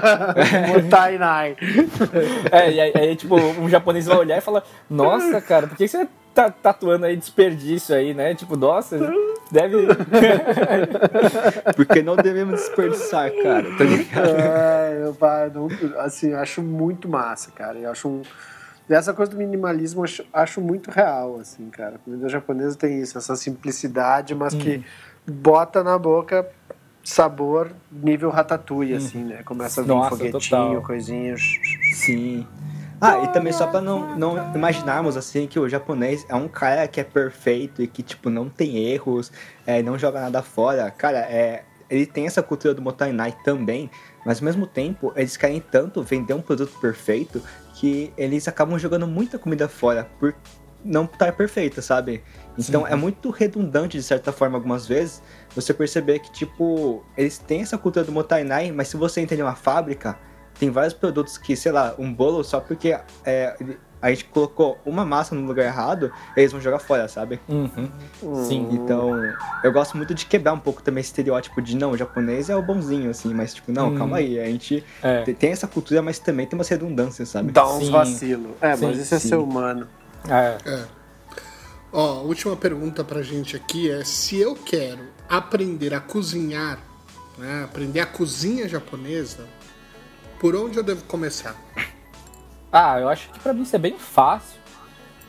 [0.72, 1.58] Motainai.
[2.50, 5.86] É, e aí, aí, tipo, um japonês vai olhar e falar, nossa, cara, por que
[5.86, 8.34] você tá tatuando aí desperdício aí, né?
[8.34, 8.98] Tipo, nossa,
[9.50, 9.86] deve.
[11.76, 13.64] Porque não devemos desperdiçar, cara.
[13.76, 14.28] Tá ligado?
[14.28, 17.78] É, eu, assim, eu acho muito massa, cara.
[17.78, 18.22] Eu acho um.
[18.88, 21.96] Essa coisa do minimalismo eu acho, acho muito real, assim, cara.
[21.96, 24.84] A comida japonesa tem isso, essa simplicidade, mas que
[25.26, 26.46] bota na boca
[27.04, 29.42] sabor nível ratatouille, assim, né?
[29.44, 30.82] Começa a vir Nossa, foguetinho, total.
[30.82, 31.40] coisinhas.
[31.94, 32.46] Sim.
[33.04, 36.86] Ah, e também só pra não, não imaginarmos assim que o japonês é um cara
[36.86, 39.32] que é perfeito e que, tipo, não tem erros,
[39.66, 40.88] é, não joga nada fora.
[40.88, 43.90] Cara, é, ele tem essa cultura do Motainai também,
[44.24, 47.42] mas ao mesmo tempo eles querem tanto vender um produto perfeito
[47.74, 50.32] que eles acabam jogando muita comida fora por
[50.84, 52.22] não estar perfeita, sabe?
[52.56, 55.20] Então é muito redundante de certa forma algumas vezes
[55.56, 59.56] você perceber que, tipo, eles têm essa cultura do Motainai, mas se você entender uma
[59.56, 60.16] fábrica,
[60.58, 63.56] tem vários produtos que, sei lá, um bolo só porque é,
[64.00, 67.40] a gente colocou uma massa no lugar errado, eles vão jogar fora, sabe?
[67.48, 67.88] Uhum.
[68.46, 68.68] Sim.
[68.70, 69.10] Então,
[69.62, 72.56] eu gosto muito de quebrar um pouco também esse estereótipo de não, o japonês é
[72.56, 73.94] o bonzinho, assim, mas tipo, não, Hum.
[73.96, 75.22] calma aí, a gente É.
[75.22, 77.52] te- tem essa cultura, mas também tem umas redundâncias, sabe?
[77.52, 77.90] Dá uns Sim.
[77.92, 78.52] vacilos.
[78.60, 79.88] É, Sim, mas isso é ser humano.
[80.28, 80.56] É.
[80.70, 80.84] É.
[81.92, 86.78] Ó, a última pergunta pra gente aqui é se eu quero aprender a cozinhar,
[87.38, 89.46] né, aprender a cozinha japonesa,
[90.42, 91.54] por onde eu devo começar?
[92.72, 94.60] Ah, eu acho que pra mim isso é bem fácil.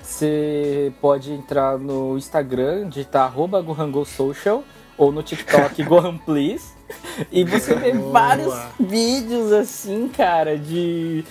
[0.01, 3.63] Você pode entrar no Instagram, digitar arroba
[4.05, 4.63] Social
[4.97, 6.73] ou no TikTok Gohan Please.
[7.31, 8.11] E você vê Boa.
[8.11, 11.23] vários vídeos assim, cara, de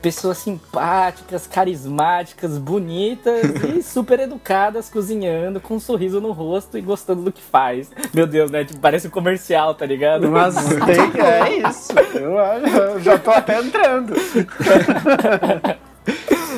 [0.00, 3.42] pessoas simpáticas, carismáticas, bonitas
[3.76, 7.90] e super educadas cozinhando com um sorriso no rosto e gostando do que faz.
[8.14, 8.64] Meu Deus, né?
[8.64, 10.30] Tipo, parece um comercial, tá ligado?
[10.30, 10.54] Mas
[10.86, 11.92] tem, é isso.
[12.14, 14.14] Eu, acho- eu já tô até entrando.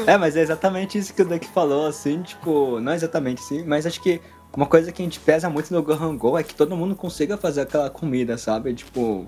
[0.07, 3.87] É, mas é exatamente isso que o Duck falou, assim, tipo, não exatamente assim, mas
[3.87, 4.20] acho que
[4.57, 7.37] uma coisa que a gente pesa muito no Gohan Go é que todo mundo consiga
[7.37, 8.74] fazer aquela comida, sabe?
[8.74, 9.26] Tipo,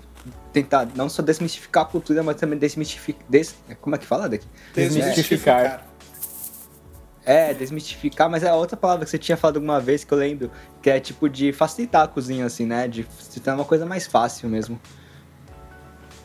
[0.51, 3.21] tentar não só desmistificar a cultura, mas também desmistificar.
[3.29, 3.55] Des...
[3.81, 4.45] Como é que fala, Duck?
[4.73, 5.85] Desmistificar.
[7.25, 10.51] É, desmistificar, mas é outra palavra que você tinha falado alguma vez que eu lembro,
[10.81, 12.87] que é tipo de facilitar a cozinha, assim, né?
[12.87, 14.79] De se tornar uma coisa mais fácil mesmo.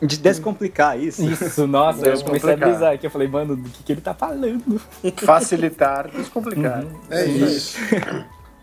[0.01, 1.23] De descomplicar isso.
[1.23, 2.57] Isso, nossa, eu comecei a Descomplicar.
[2.57, 3.05] brisar aqui.
[3.05, 4.79] Eu falei, mano, do que, que ele tá falando?
[5.17, 6.83] Facilitar, descomplicar.
[7.09, 7.77] É isso.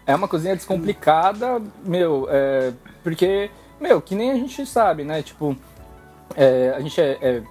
[0.04, 2.72] É uma cozinha descomplicada, meu, é,
[3.04, 5.22] porque, meu, que nem a gente sabe, né?
[5.22, 5.56] Tipo,
[6.36, 7.42] é, a gente é, é,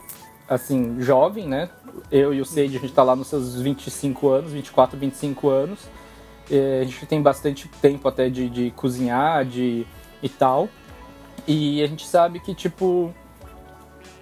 [0.48, 1.70] assim, jovem, né?
[2.12, 5.80] Eu e o Sage, a gente tá lá nos seus 25 anos, 24, 25 anos.
[6.50, 9.86] É, a gente tem bastante tempo até de, de cozinhar, de
[10.22, 10.70] e tal.
[11.48, 13.14] E a gente sabe que, tipo,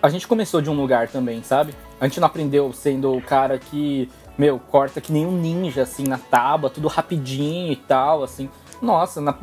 [0.02, 1.74] a gente começou de um lugar também, sabe?
[2.00, 6.04] A gente não aprendeu sendo o cara que, meu, corta que nem um ninja, assim,
[6.04, 8.50] na tábua, tudo rapidinho e tal, assim.
[8.82, 9.38] Nossa, na-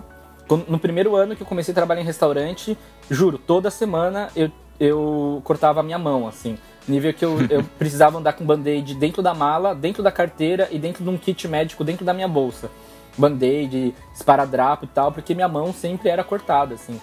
[0.69, 2.77] no primeiro ano que eu comecei a trabalhar em restaurante,
[3.11, 6.59] juro, toda semana eu, eu cortava a minha mão, assim.
[6.87, 10.79] Nível que eu, eu precisava andar com band-aid dentro da mala, dentro da carteira e
[10.79, 12.71] dentro de um kit médico dentro da minha bolsa.
[13.17, 17.01] Band-aid, esparadrapo e tal, porque minha mão sempre era cortada, assim.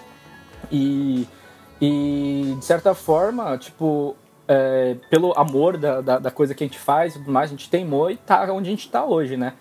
[0.70, 1.26] E,
[1.80, 6.78] e de certa forma, tipo, é, pelo amor da, da, da coisa que a gente
[6.78, 9.54] faz e tudo mais, a gente teimou e tá onde a gente tá hoje, né?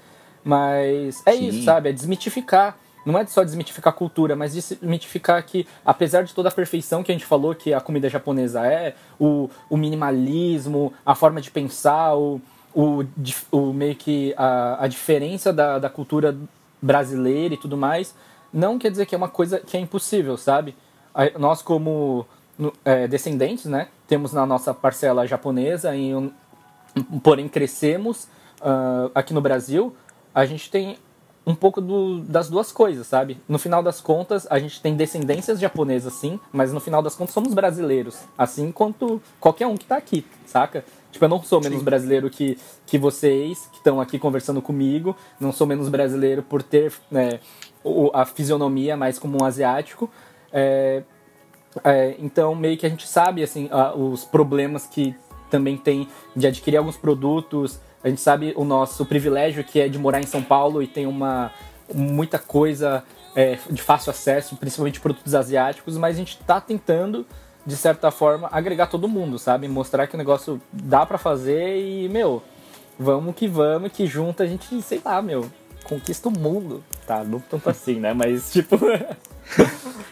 [0.43, 1.47] Mas é Sim.
[1.47, 1.89] isso, sabe?
[1.89, 2.75] É desmitificar.
[3.11, 7.11] Não é só desmitificar a cultura, mas desmitificar que, apesar de toda a perfeição que
[7.11, 12.15] a gente falou que a comida japonesa é, o, o minimalismo, a forma de pensar,
[12.15, 12.41] o,
[12.73, 13.03] o,
[13.51, 16.37] o meio que a, a diferença da, da cultura
[16.81, 18.15] brasileira e tudo mais,
[18.53, 20.75] não quer dizer que é uma coisa que é impossível, sabe?
[21.37, 22.25] Nós, como
[22.85, 25.91] é, descendentes, né, temos na nossa parcela japonesa,
[27.23, 28.27] porém crescemos
[28.61, 29.95] ah, aqui no Brasil,
[30.33, 30.97] a gente tem
[31.45, 33.37] um pouco do- das duas coisas, sabe?
[33.47, 37.33] No final das contas, a gente tem descendências japonesas, sim, mas no final das contas
[37.33, 40.83] somos brasileiros, assim quanto qualquer um que tá aqui, saca?
[41.11, 45.51] Tipo, eu não sou menos brasileiro que, que vocês, que estão aqui conversando comigo, não
[45.51, 46.93] sou menos brasileiro por ter
[47.83, 50.07] o- a fisionomia mais como um asiático,
[50.53, 51.01] é,
[51.83, 55.15] é, então, meio que a gente sabe, assim, os problemas que
[55.49, 57.79] também tem de adquirir alguns produtos.
[58.03, 61.05] A gente sabe o nosso privilégio que é de morar em São Paulo e tem
[61.05, 61.51] uma
[61.93, 63.03] muita coisa
[63.35, 67.25] é, de fácil acesso, principalmente produtos asiáticos, mas a gente tá tentando,
[67.65, 69.67] de certa forma, agregar todo mundo, sabe?
[69.67, 72.43] Mostrar que o negócio dá pra fazer e, meu,
[72.97, 75.49] vamos que vamos, que junto a gente, sei lá, meu,
[75.83, 76.83] conquista o mundo.
[77.07, 78.13] Tá, não tanto assim, né?
[78.13, 78.77] Mas, tipo.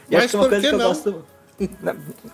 [0.10, 0.88] E Mas acho que uma por coisa que que eu não?
[0.88, 1.26] gosto.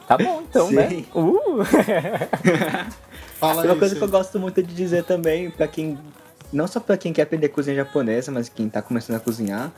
[0.08, 0.76] Tá bom, então, Sim.
[0.76, 1.06] né?
[1.16, 1.64] Uh!
[3.40, 5.98] Fala Uma aí, coisa que eu gosto muito de dizer também, pra quem.
[6.52, 9.72] Não só pra quem quer aprender cozinha japonesa, mas quem tá começando a cozinhar.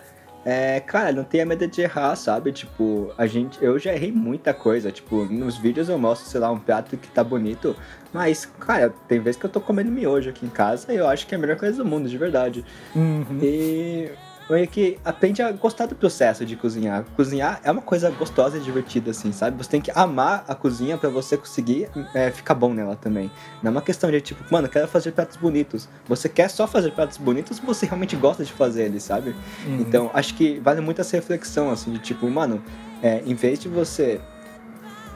[0.43, 2.51] É, cara, não tenha medo de errar, sabe?
[2.51, 3.57] Tipo, a gente.
[3.63, 4.91] Eu já errei muita coisa.
[4.91, 7.75] Tipo, nos vídeos eu mostro, sei lá, um prato que tá bonito.
[8.13, 11.25] Mas, cara, tem vezes que eu tô comendo miojo aqui em casa e eu acho
[11.25, 12.63] que é a melhor coisa do mundo, de verdade.
[12.95, 13.39] Uhum.
[13.41, 14.11] E
[14.53, 17.03] meio que aprende a gostar do processo de cozinhar.
[17.15, 19.57] Cozinhar é uma coisa gostosa e divertida, assim, sabe?
[19.57, 23.31] Você tem que amar a cozinha pra você conseguir é, ficar bom nela também.
[23.63, 25.89] Não é uma questão de tipo, mano, quero fazer pratos bonitos.
[26.07, 29.35] Você quer só fazer pratos bonitos ou você realmente gosta de fazer eles, sabe?
[29.65, 29.79] Uhum.
[29.79, 32.61] Então, acho que vale muito essa reflexão, assim, de tipo, mano,
[33.01, 34.21] é, em vez de você.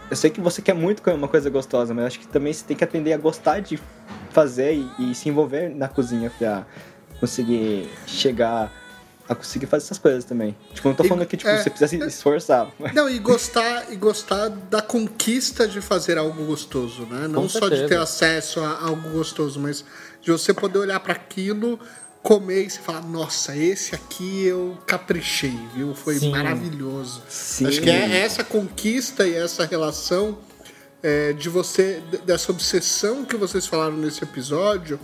[0.10, 2.66] Eu sei que você quer muito comer uma coisa gostosa, mas acho que também você
[2.66, 3.80] tem que aprender a gostar de
[4.32, 6.66] fazer e, e se envolver na cozinha pra
[7.20, 8.72] conseguir chegar
[9.30, 10.58] a conseguir fazer essas coisas também.
[10.74, 11.62] Tipo, não tô E- falando que tipo, é.
[11.62, 12.70] você precisa se esforçar.
[12.80, 17.28] mas- Não, e gostar, e gostar da conquista de fazer algo gostoso, né?
[17.28, 17.88] Não só de certeza.
[17.88, 19.86] ter acesso a algo gostoso, mas
[20.22, 21.80] de você poder olhar para aquilo,
[22.24, 25.94] comer e se falar, nossa, esse aqui eu caprichei, viu?
[25.94, 26.32] Foi Sim.
[26.32, 27.22] maravilhoso.
[27.30, 27.68] Sim.
[27.68, 30.40] Acho que é essa conquista e essa relação
[31.02, 35.00] é, de você, dessa obsessão que vocês falaram nesse episódio,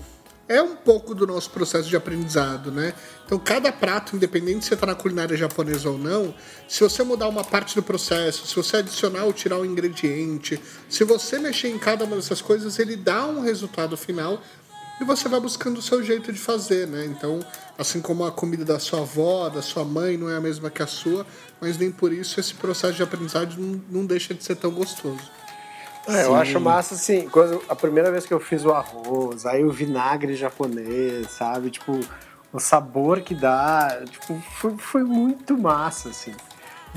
[0.47, 2.93] é um pouco do nosso processo de aprendizado, né?
[3.25, 6.33] Então, cada prato, independente se você está na culinária japonesa ou não,
[6.67, 11.03] se você mudar uma parte do processo, se você adicionar ou tirar um ingrediente, se
[11.03, 14.39] você mexer em cada uma dessas coisas, ele dá um resultado final
[15.01, 17.05] e você vai buscando o seu jeito de fazer, né?
[17.05, 17.39] Então,
[17.77, 20.81] assim como a comida da sua avó, da sua mãe não é a mesma que
[20.81, 21.25] a sua,
[21.59, 25.19] mas nem por isso esse processo de aprendizagem não, não deixa de ser tão gostoso.
[26.07, 29.63] É, eu acho massa assim, quando a primeira vez que eu fiz o arroz, aí
[29.63, 31.69] o vinagre japonês, sabe?
[31.71, 31.99] Tipo,
[32.53, 36.33] o sabor que dá, tipo, foi, foi muito massa, assim.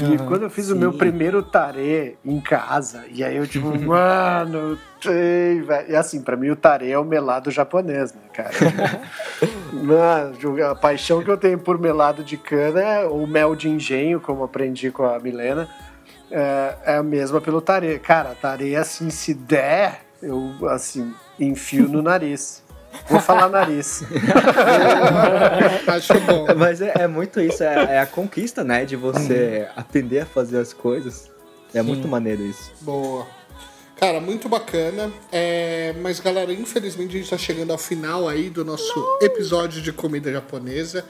[0.01, 4.79] E quando eu fiz o meu primeiro tarê em casa, e aí eu tipo, mano,
[5.05, 5.91] ei, velho.
[5.91, 8.53] E assim, pra mim o tarê é o melado japonês, né, cara?
[9.73, 14.21] mano, a paixão que eu tenho por melado de cana, é o mel de engenho,
[14.21, 15.69] como aprendi com a Milena,
[16.31, 17.99] é, é a mesma pelo tarê.
[17.99, 22.63] Cara, tarê, assim, se der, eu, assim, enfio no nariz.
[23.09, 24.03] Vou falar nariz.
[25.87, 26.47] Acho bom.
[26.57, 28.85] Mas é, é muito isso, é, é a conquista, né?
[28.85, 31.31] De você aprender a fazer as coisas.
[31.75, 32.73] É muito maneiro isso.
[32.81, 33.27] Boa.
[33.97, 35.13] Cara, muito bacana.
[35.33, 39.93] É, mas, galera, infelizmente a gente tá chegando ao final aí do nosso episódio de
[39.93, 41.05] comida japonesa.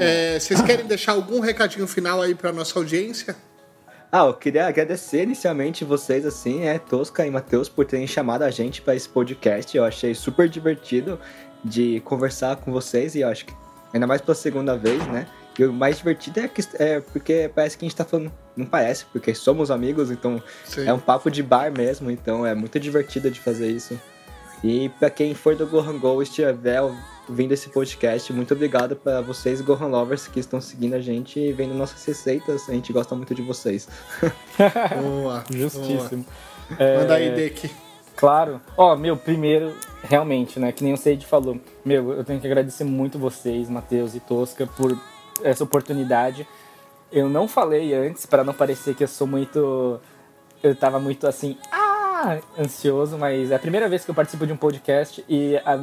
[0.00, 3.34] É, vocês querem deixar algum recadinho final aí pra nossa audiência?
[4.10, 8.50] Ah, eu queria agradecer inicialmente vocês, assim, é, Tosca e Matheus, por terem chamado a
[8.50, 9.76] gente para esse podcast.
[9.76, 11.18] Eu achei super divertido
[11.64, 13.54] de conversar com vocês e eu acho que,
[13.92, 15.26] ainda mais pela segunda vez, né?
[15.58, 18.30] E o mais divertido é, que, é porque parece que a gente tá falando.
[18.56, 20.86] Não parece, porque somos amigos, então Sim.
[20.86, 24.00] é um papo de bar mesmo, então é muito divertido de fazer isso.
[24.62, 26.54] E pra quem for do Gohan Go e estiver
[27.28, 31.52] ouvindo esse podcast, muito obrigado para vocês, Gohan Lovers, que estão seguindo a gente e
[31.52, 32.68] vendo nossas receitas.
[32.68, 33.88] A gente gosta muito de vocês.
[35.02, 35.44] Boa.
[35.50, 36.24] Justíssimo.
[36.68, 37.00] boa.
[37.00, 37.70] Manda aí, Dek.
[38.16, 38.60] Claro.
[38.76, 40.72] Ó, meu, primeiro, realmente, né?
[40.72, 41.60] Que nem o Seide falou.
[41.84, 44.98] Meu, eu tenho que agradecer muito vocês, Matheus e Tosca, por
[45.42, 46.48] essa oportunidade.
[47.12, 50.00] Eu não falei antes, para não parecer que eu sou muito.
[50.62, 51.85] Eu tava muito assim, ah,
[52.58, 55.78] ansioso, mas é a primeira vez que eu participo de um podcast e a-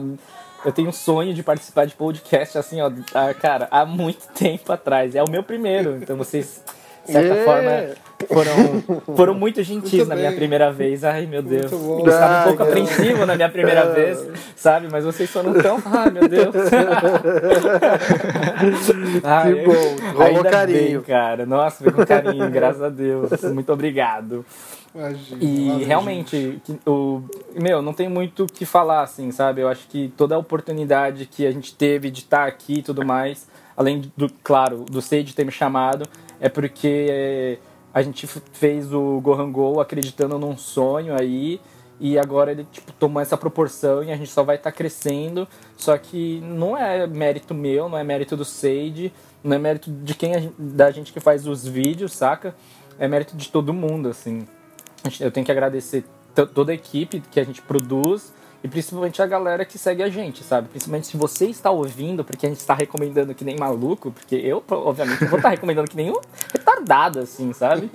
[0.65, 4.71] eu tenho um sonho de participar de podcast, assim, ó, ah, cara, há muito tempo
[4.71, 5.13] atrás.
[5.15, 6.63] É o meu primeiro, então vocês,
[7.05, 7.45] de certa Yeah.
[7.45, 7.95] forma,
[8.27, 11.03] foram, foram muito gentis Muito na minha primeira vez.
[11.03, 11.71] Ai, meu Deus.
[11.71, 14.87] Eu estava um pouco apreensivo na minha primeira vez, sabe?
[14.91, 15.81] Mas vocês foram tão.
[15.85, 16.53] Ai, meu Deus.
[19.23, 20.99] Ai, Que bom, rolou ainda carinho.
[20.99, 21.45] Bem, cara.
[21.45, 23.29] Nossa, foi com carinho, graças a Deus.
[23.53, 24.45] Muito obrigado.
[24.95, 25.43] Imagina.
[25.43, 27.23] E realmente, que- o,
[27.55, 29.61] meu, não tem muito o que falar, assim, sabe?
[29.61, 33.03] Eu acho que toda a oportunidade que a gente teve de estar aqui e tudo
[33.03, 36.05] mais, além do, claro, do Sage ter me chamado,
[36.39, 37.57] é porque é,
[37.93, 41.59] a gente fez o Gohan Go acreditando num sonho aí,
[41.99, 45.47] e agora ele tipo, tomou essa proporção e a gente só vai estar crescendo.
[45.77, 49.13] Só que não é mérito meu, não é mérito do Sage,
[49.43, 52.55] não é mérito de quem a gen- da gente que faz os vídeos, saca?
[52.99, 54.47] É mérito de todo mundo, assim.
[55.05, 56.03] Gente- Eu tenho que agradecer
[56.53, 58.33] toda a equipe que a gente produz
[58.63, 60.69] e principalmente a galera que segue a gente, sabe?
[60.69, 64.63] Principalmente se você está ouvindo, porque a gente está recomendando que nem maluco, porque eu,
[64.69, 66.19] obviamente, não vou estar recomendando que nem um
[66.53, 67.89] retardado, assim, sabe?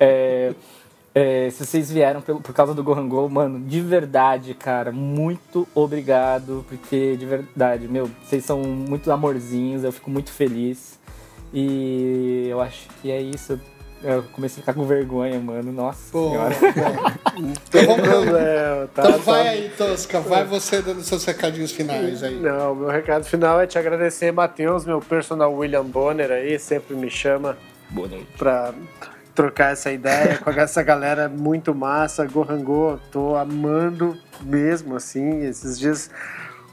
[0.00, 0.52] É,
[1.16, 5.64] É, se vocês vieram pelo- por causa do Gohan Go, mano, de verdade, cara, muito
[5.72, 10.98] obrigado, porque de verdade, meu, vocês são muito amorzinhos, eu fico muito feliz.
[11.52, 13.60] E eu acho que é isso.
[14.02, 15.72] Eu comecei a ficar com vergonha, mano.
[15.72, 16.54] Nossa Pô, senhora.
[17.34, 17.52] bom.
[17.68, 19.02] Então vamos Problema, tá?
[19.08, 20.20] Então vai Só- aí, Tosca.
[20.20, 22.34] Vai você dando seus recadinhos finais aí.
[22.38, 27.08] Não, meu recado final é te agradecer, Matheus, meu personal William Bonner aí, sempre me
[27.10, 27.56] chama
[27.88, 28.26] Boa noite.
[28.36, 28.74] pra
[29.34, 32.26] trocar essa ideia com essa galera muito massa.
[32.26, 36.10] Gohango, tô amando mesmo, assim, esses dias.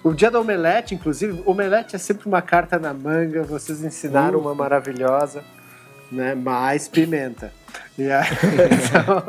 [0.04, 4.54] O dia da omelete, inclusive, omelete é sempre uma carta na manga, vocês ensinaram uma
[4.54, 5.44] maravilhosa,
[6.12, 6.36] né?
[6.36, 7.53] Mais pimenta.
[7.98, 8.26] E aí,
[8.72, 9.22] então,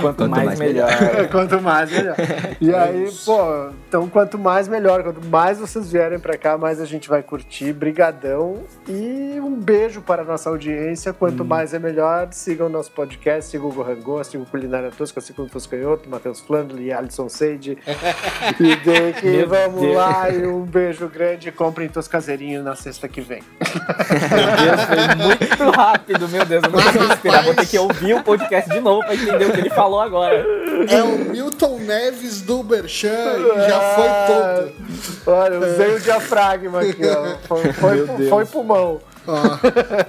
[0.00, 0.90] Quanto, Quanto mais, mais melhor.
[1.30, 2.16] quanto mais, melhor.
[2.60, 5.02] E aí, pô, então quanto mais, melhor.
[5.04, 7.72] Quanto mais vocês vierem pra cá, mais a gente vai curtir.
[7.72, 8.64] Brigadão.
[8.88, 11.12] E um beijo para a nossa audiência.
[11.12, 15.20] Quanto mais é melhor, sigam o nosso podcast, sigam o Gohangô, sigam o Culinária Tosca,
[15.20, 17.78] sigam o Toscanhoto, Matheus Flandre, Alisson Seide.
[18.58, 19.96] e Meu vamos Deus.
[19.96, 20.28] lá.
[20.30, 21.52] E um beijo grande.
[21.52, 23.42] Comprem Toscazeirinho na sexta que vem.
[23.60, 26.64] Meu Deus, foi muito rápido, meu Deus.
[26.64, 27.44] Eu não consigo respirar.
[27.44, 30.44] Vou ter que ouvir o podcast de novo pra entender o que ele falou agora.
[30.88, 35.36] É o Milton Neves do Berchan e já foi todo.
[35.38, 37.38] Olha, usei o diafragma aqui, ó.
[37.46, 39.00] Foi, foi, foi pulmão.
[39.26, 39.42] Ó,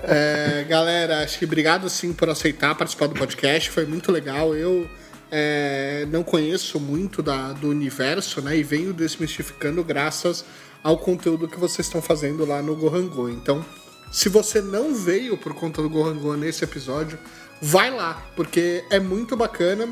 [0.07, 4.55] é, galera, acho que obrigado sim por aceitar participar do podcast, foi muito legal.
[4.55, 4.87] Eu
[5.31, 8.57] é, não conheço muito da, do universo, né?
[8.57, 10.45] E venho desmistificando graças
[10.83, 13.29] ao conteúdo que vocês estão fazendo lá no Gohango.
[13.29, 13.63] Então,
[14.11, 17.19] se você não veio por conta do Gohango nesse episódio,
[17.61, 19.87] vai lá, porque é muito bacana.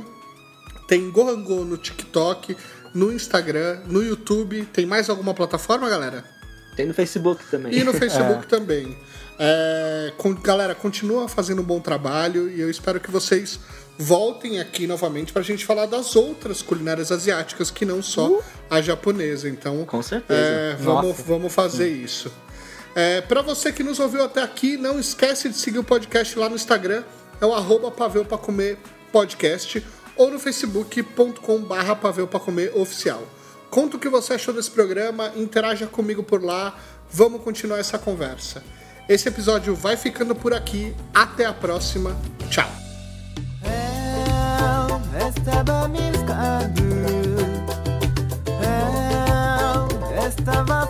[0.88, 2.56] Tem Gohango no TikTok,
[2.94, 4.66] no Instagram, no YouTube.
[4.72, 6.24] Tem mais alguma plataforma, galera?
[6.76, 7.74] Tem no Facebook também.
[7.74, 8.98] E no Facebook também.
[9.40, 13.60] É, con- galera, continua fazendo um bom trabalho e eu espero que vocês
[14.00, 18.40] voltem aqui novamente pra gente falar das outras culinárias asiáticas que não só
[18.70, 19.50] a japonesa.
[19.50, 20.40] Então, Com certeza.
[20.40, 22.32] é, vamos, vamos fazer isso.
[22.96, 26.48] É, para você que nos ouviu até aqui, não esquece de seguir o podcast lá
[26.50, 27.04] no Instagram,
[27.40, 28.78] é o arroba Paveu Pra Comer
[29.12, 29.86] Podcast,
[30.16, 33.24] ou no facebook.com barra Paveu Pra Comer Oficial.
[33.70, 36.76] Conta o que você achou desse programa, interaja comigo por lá,
[37.12, 38.64] vamos continuar essa conversa.
[39.08, 42.18] Esse episódio vai ficando por aqui, até a próxima,
[42.50, 42.70] tchau!
[50.28, 50.88] Estava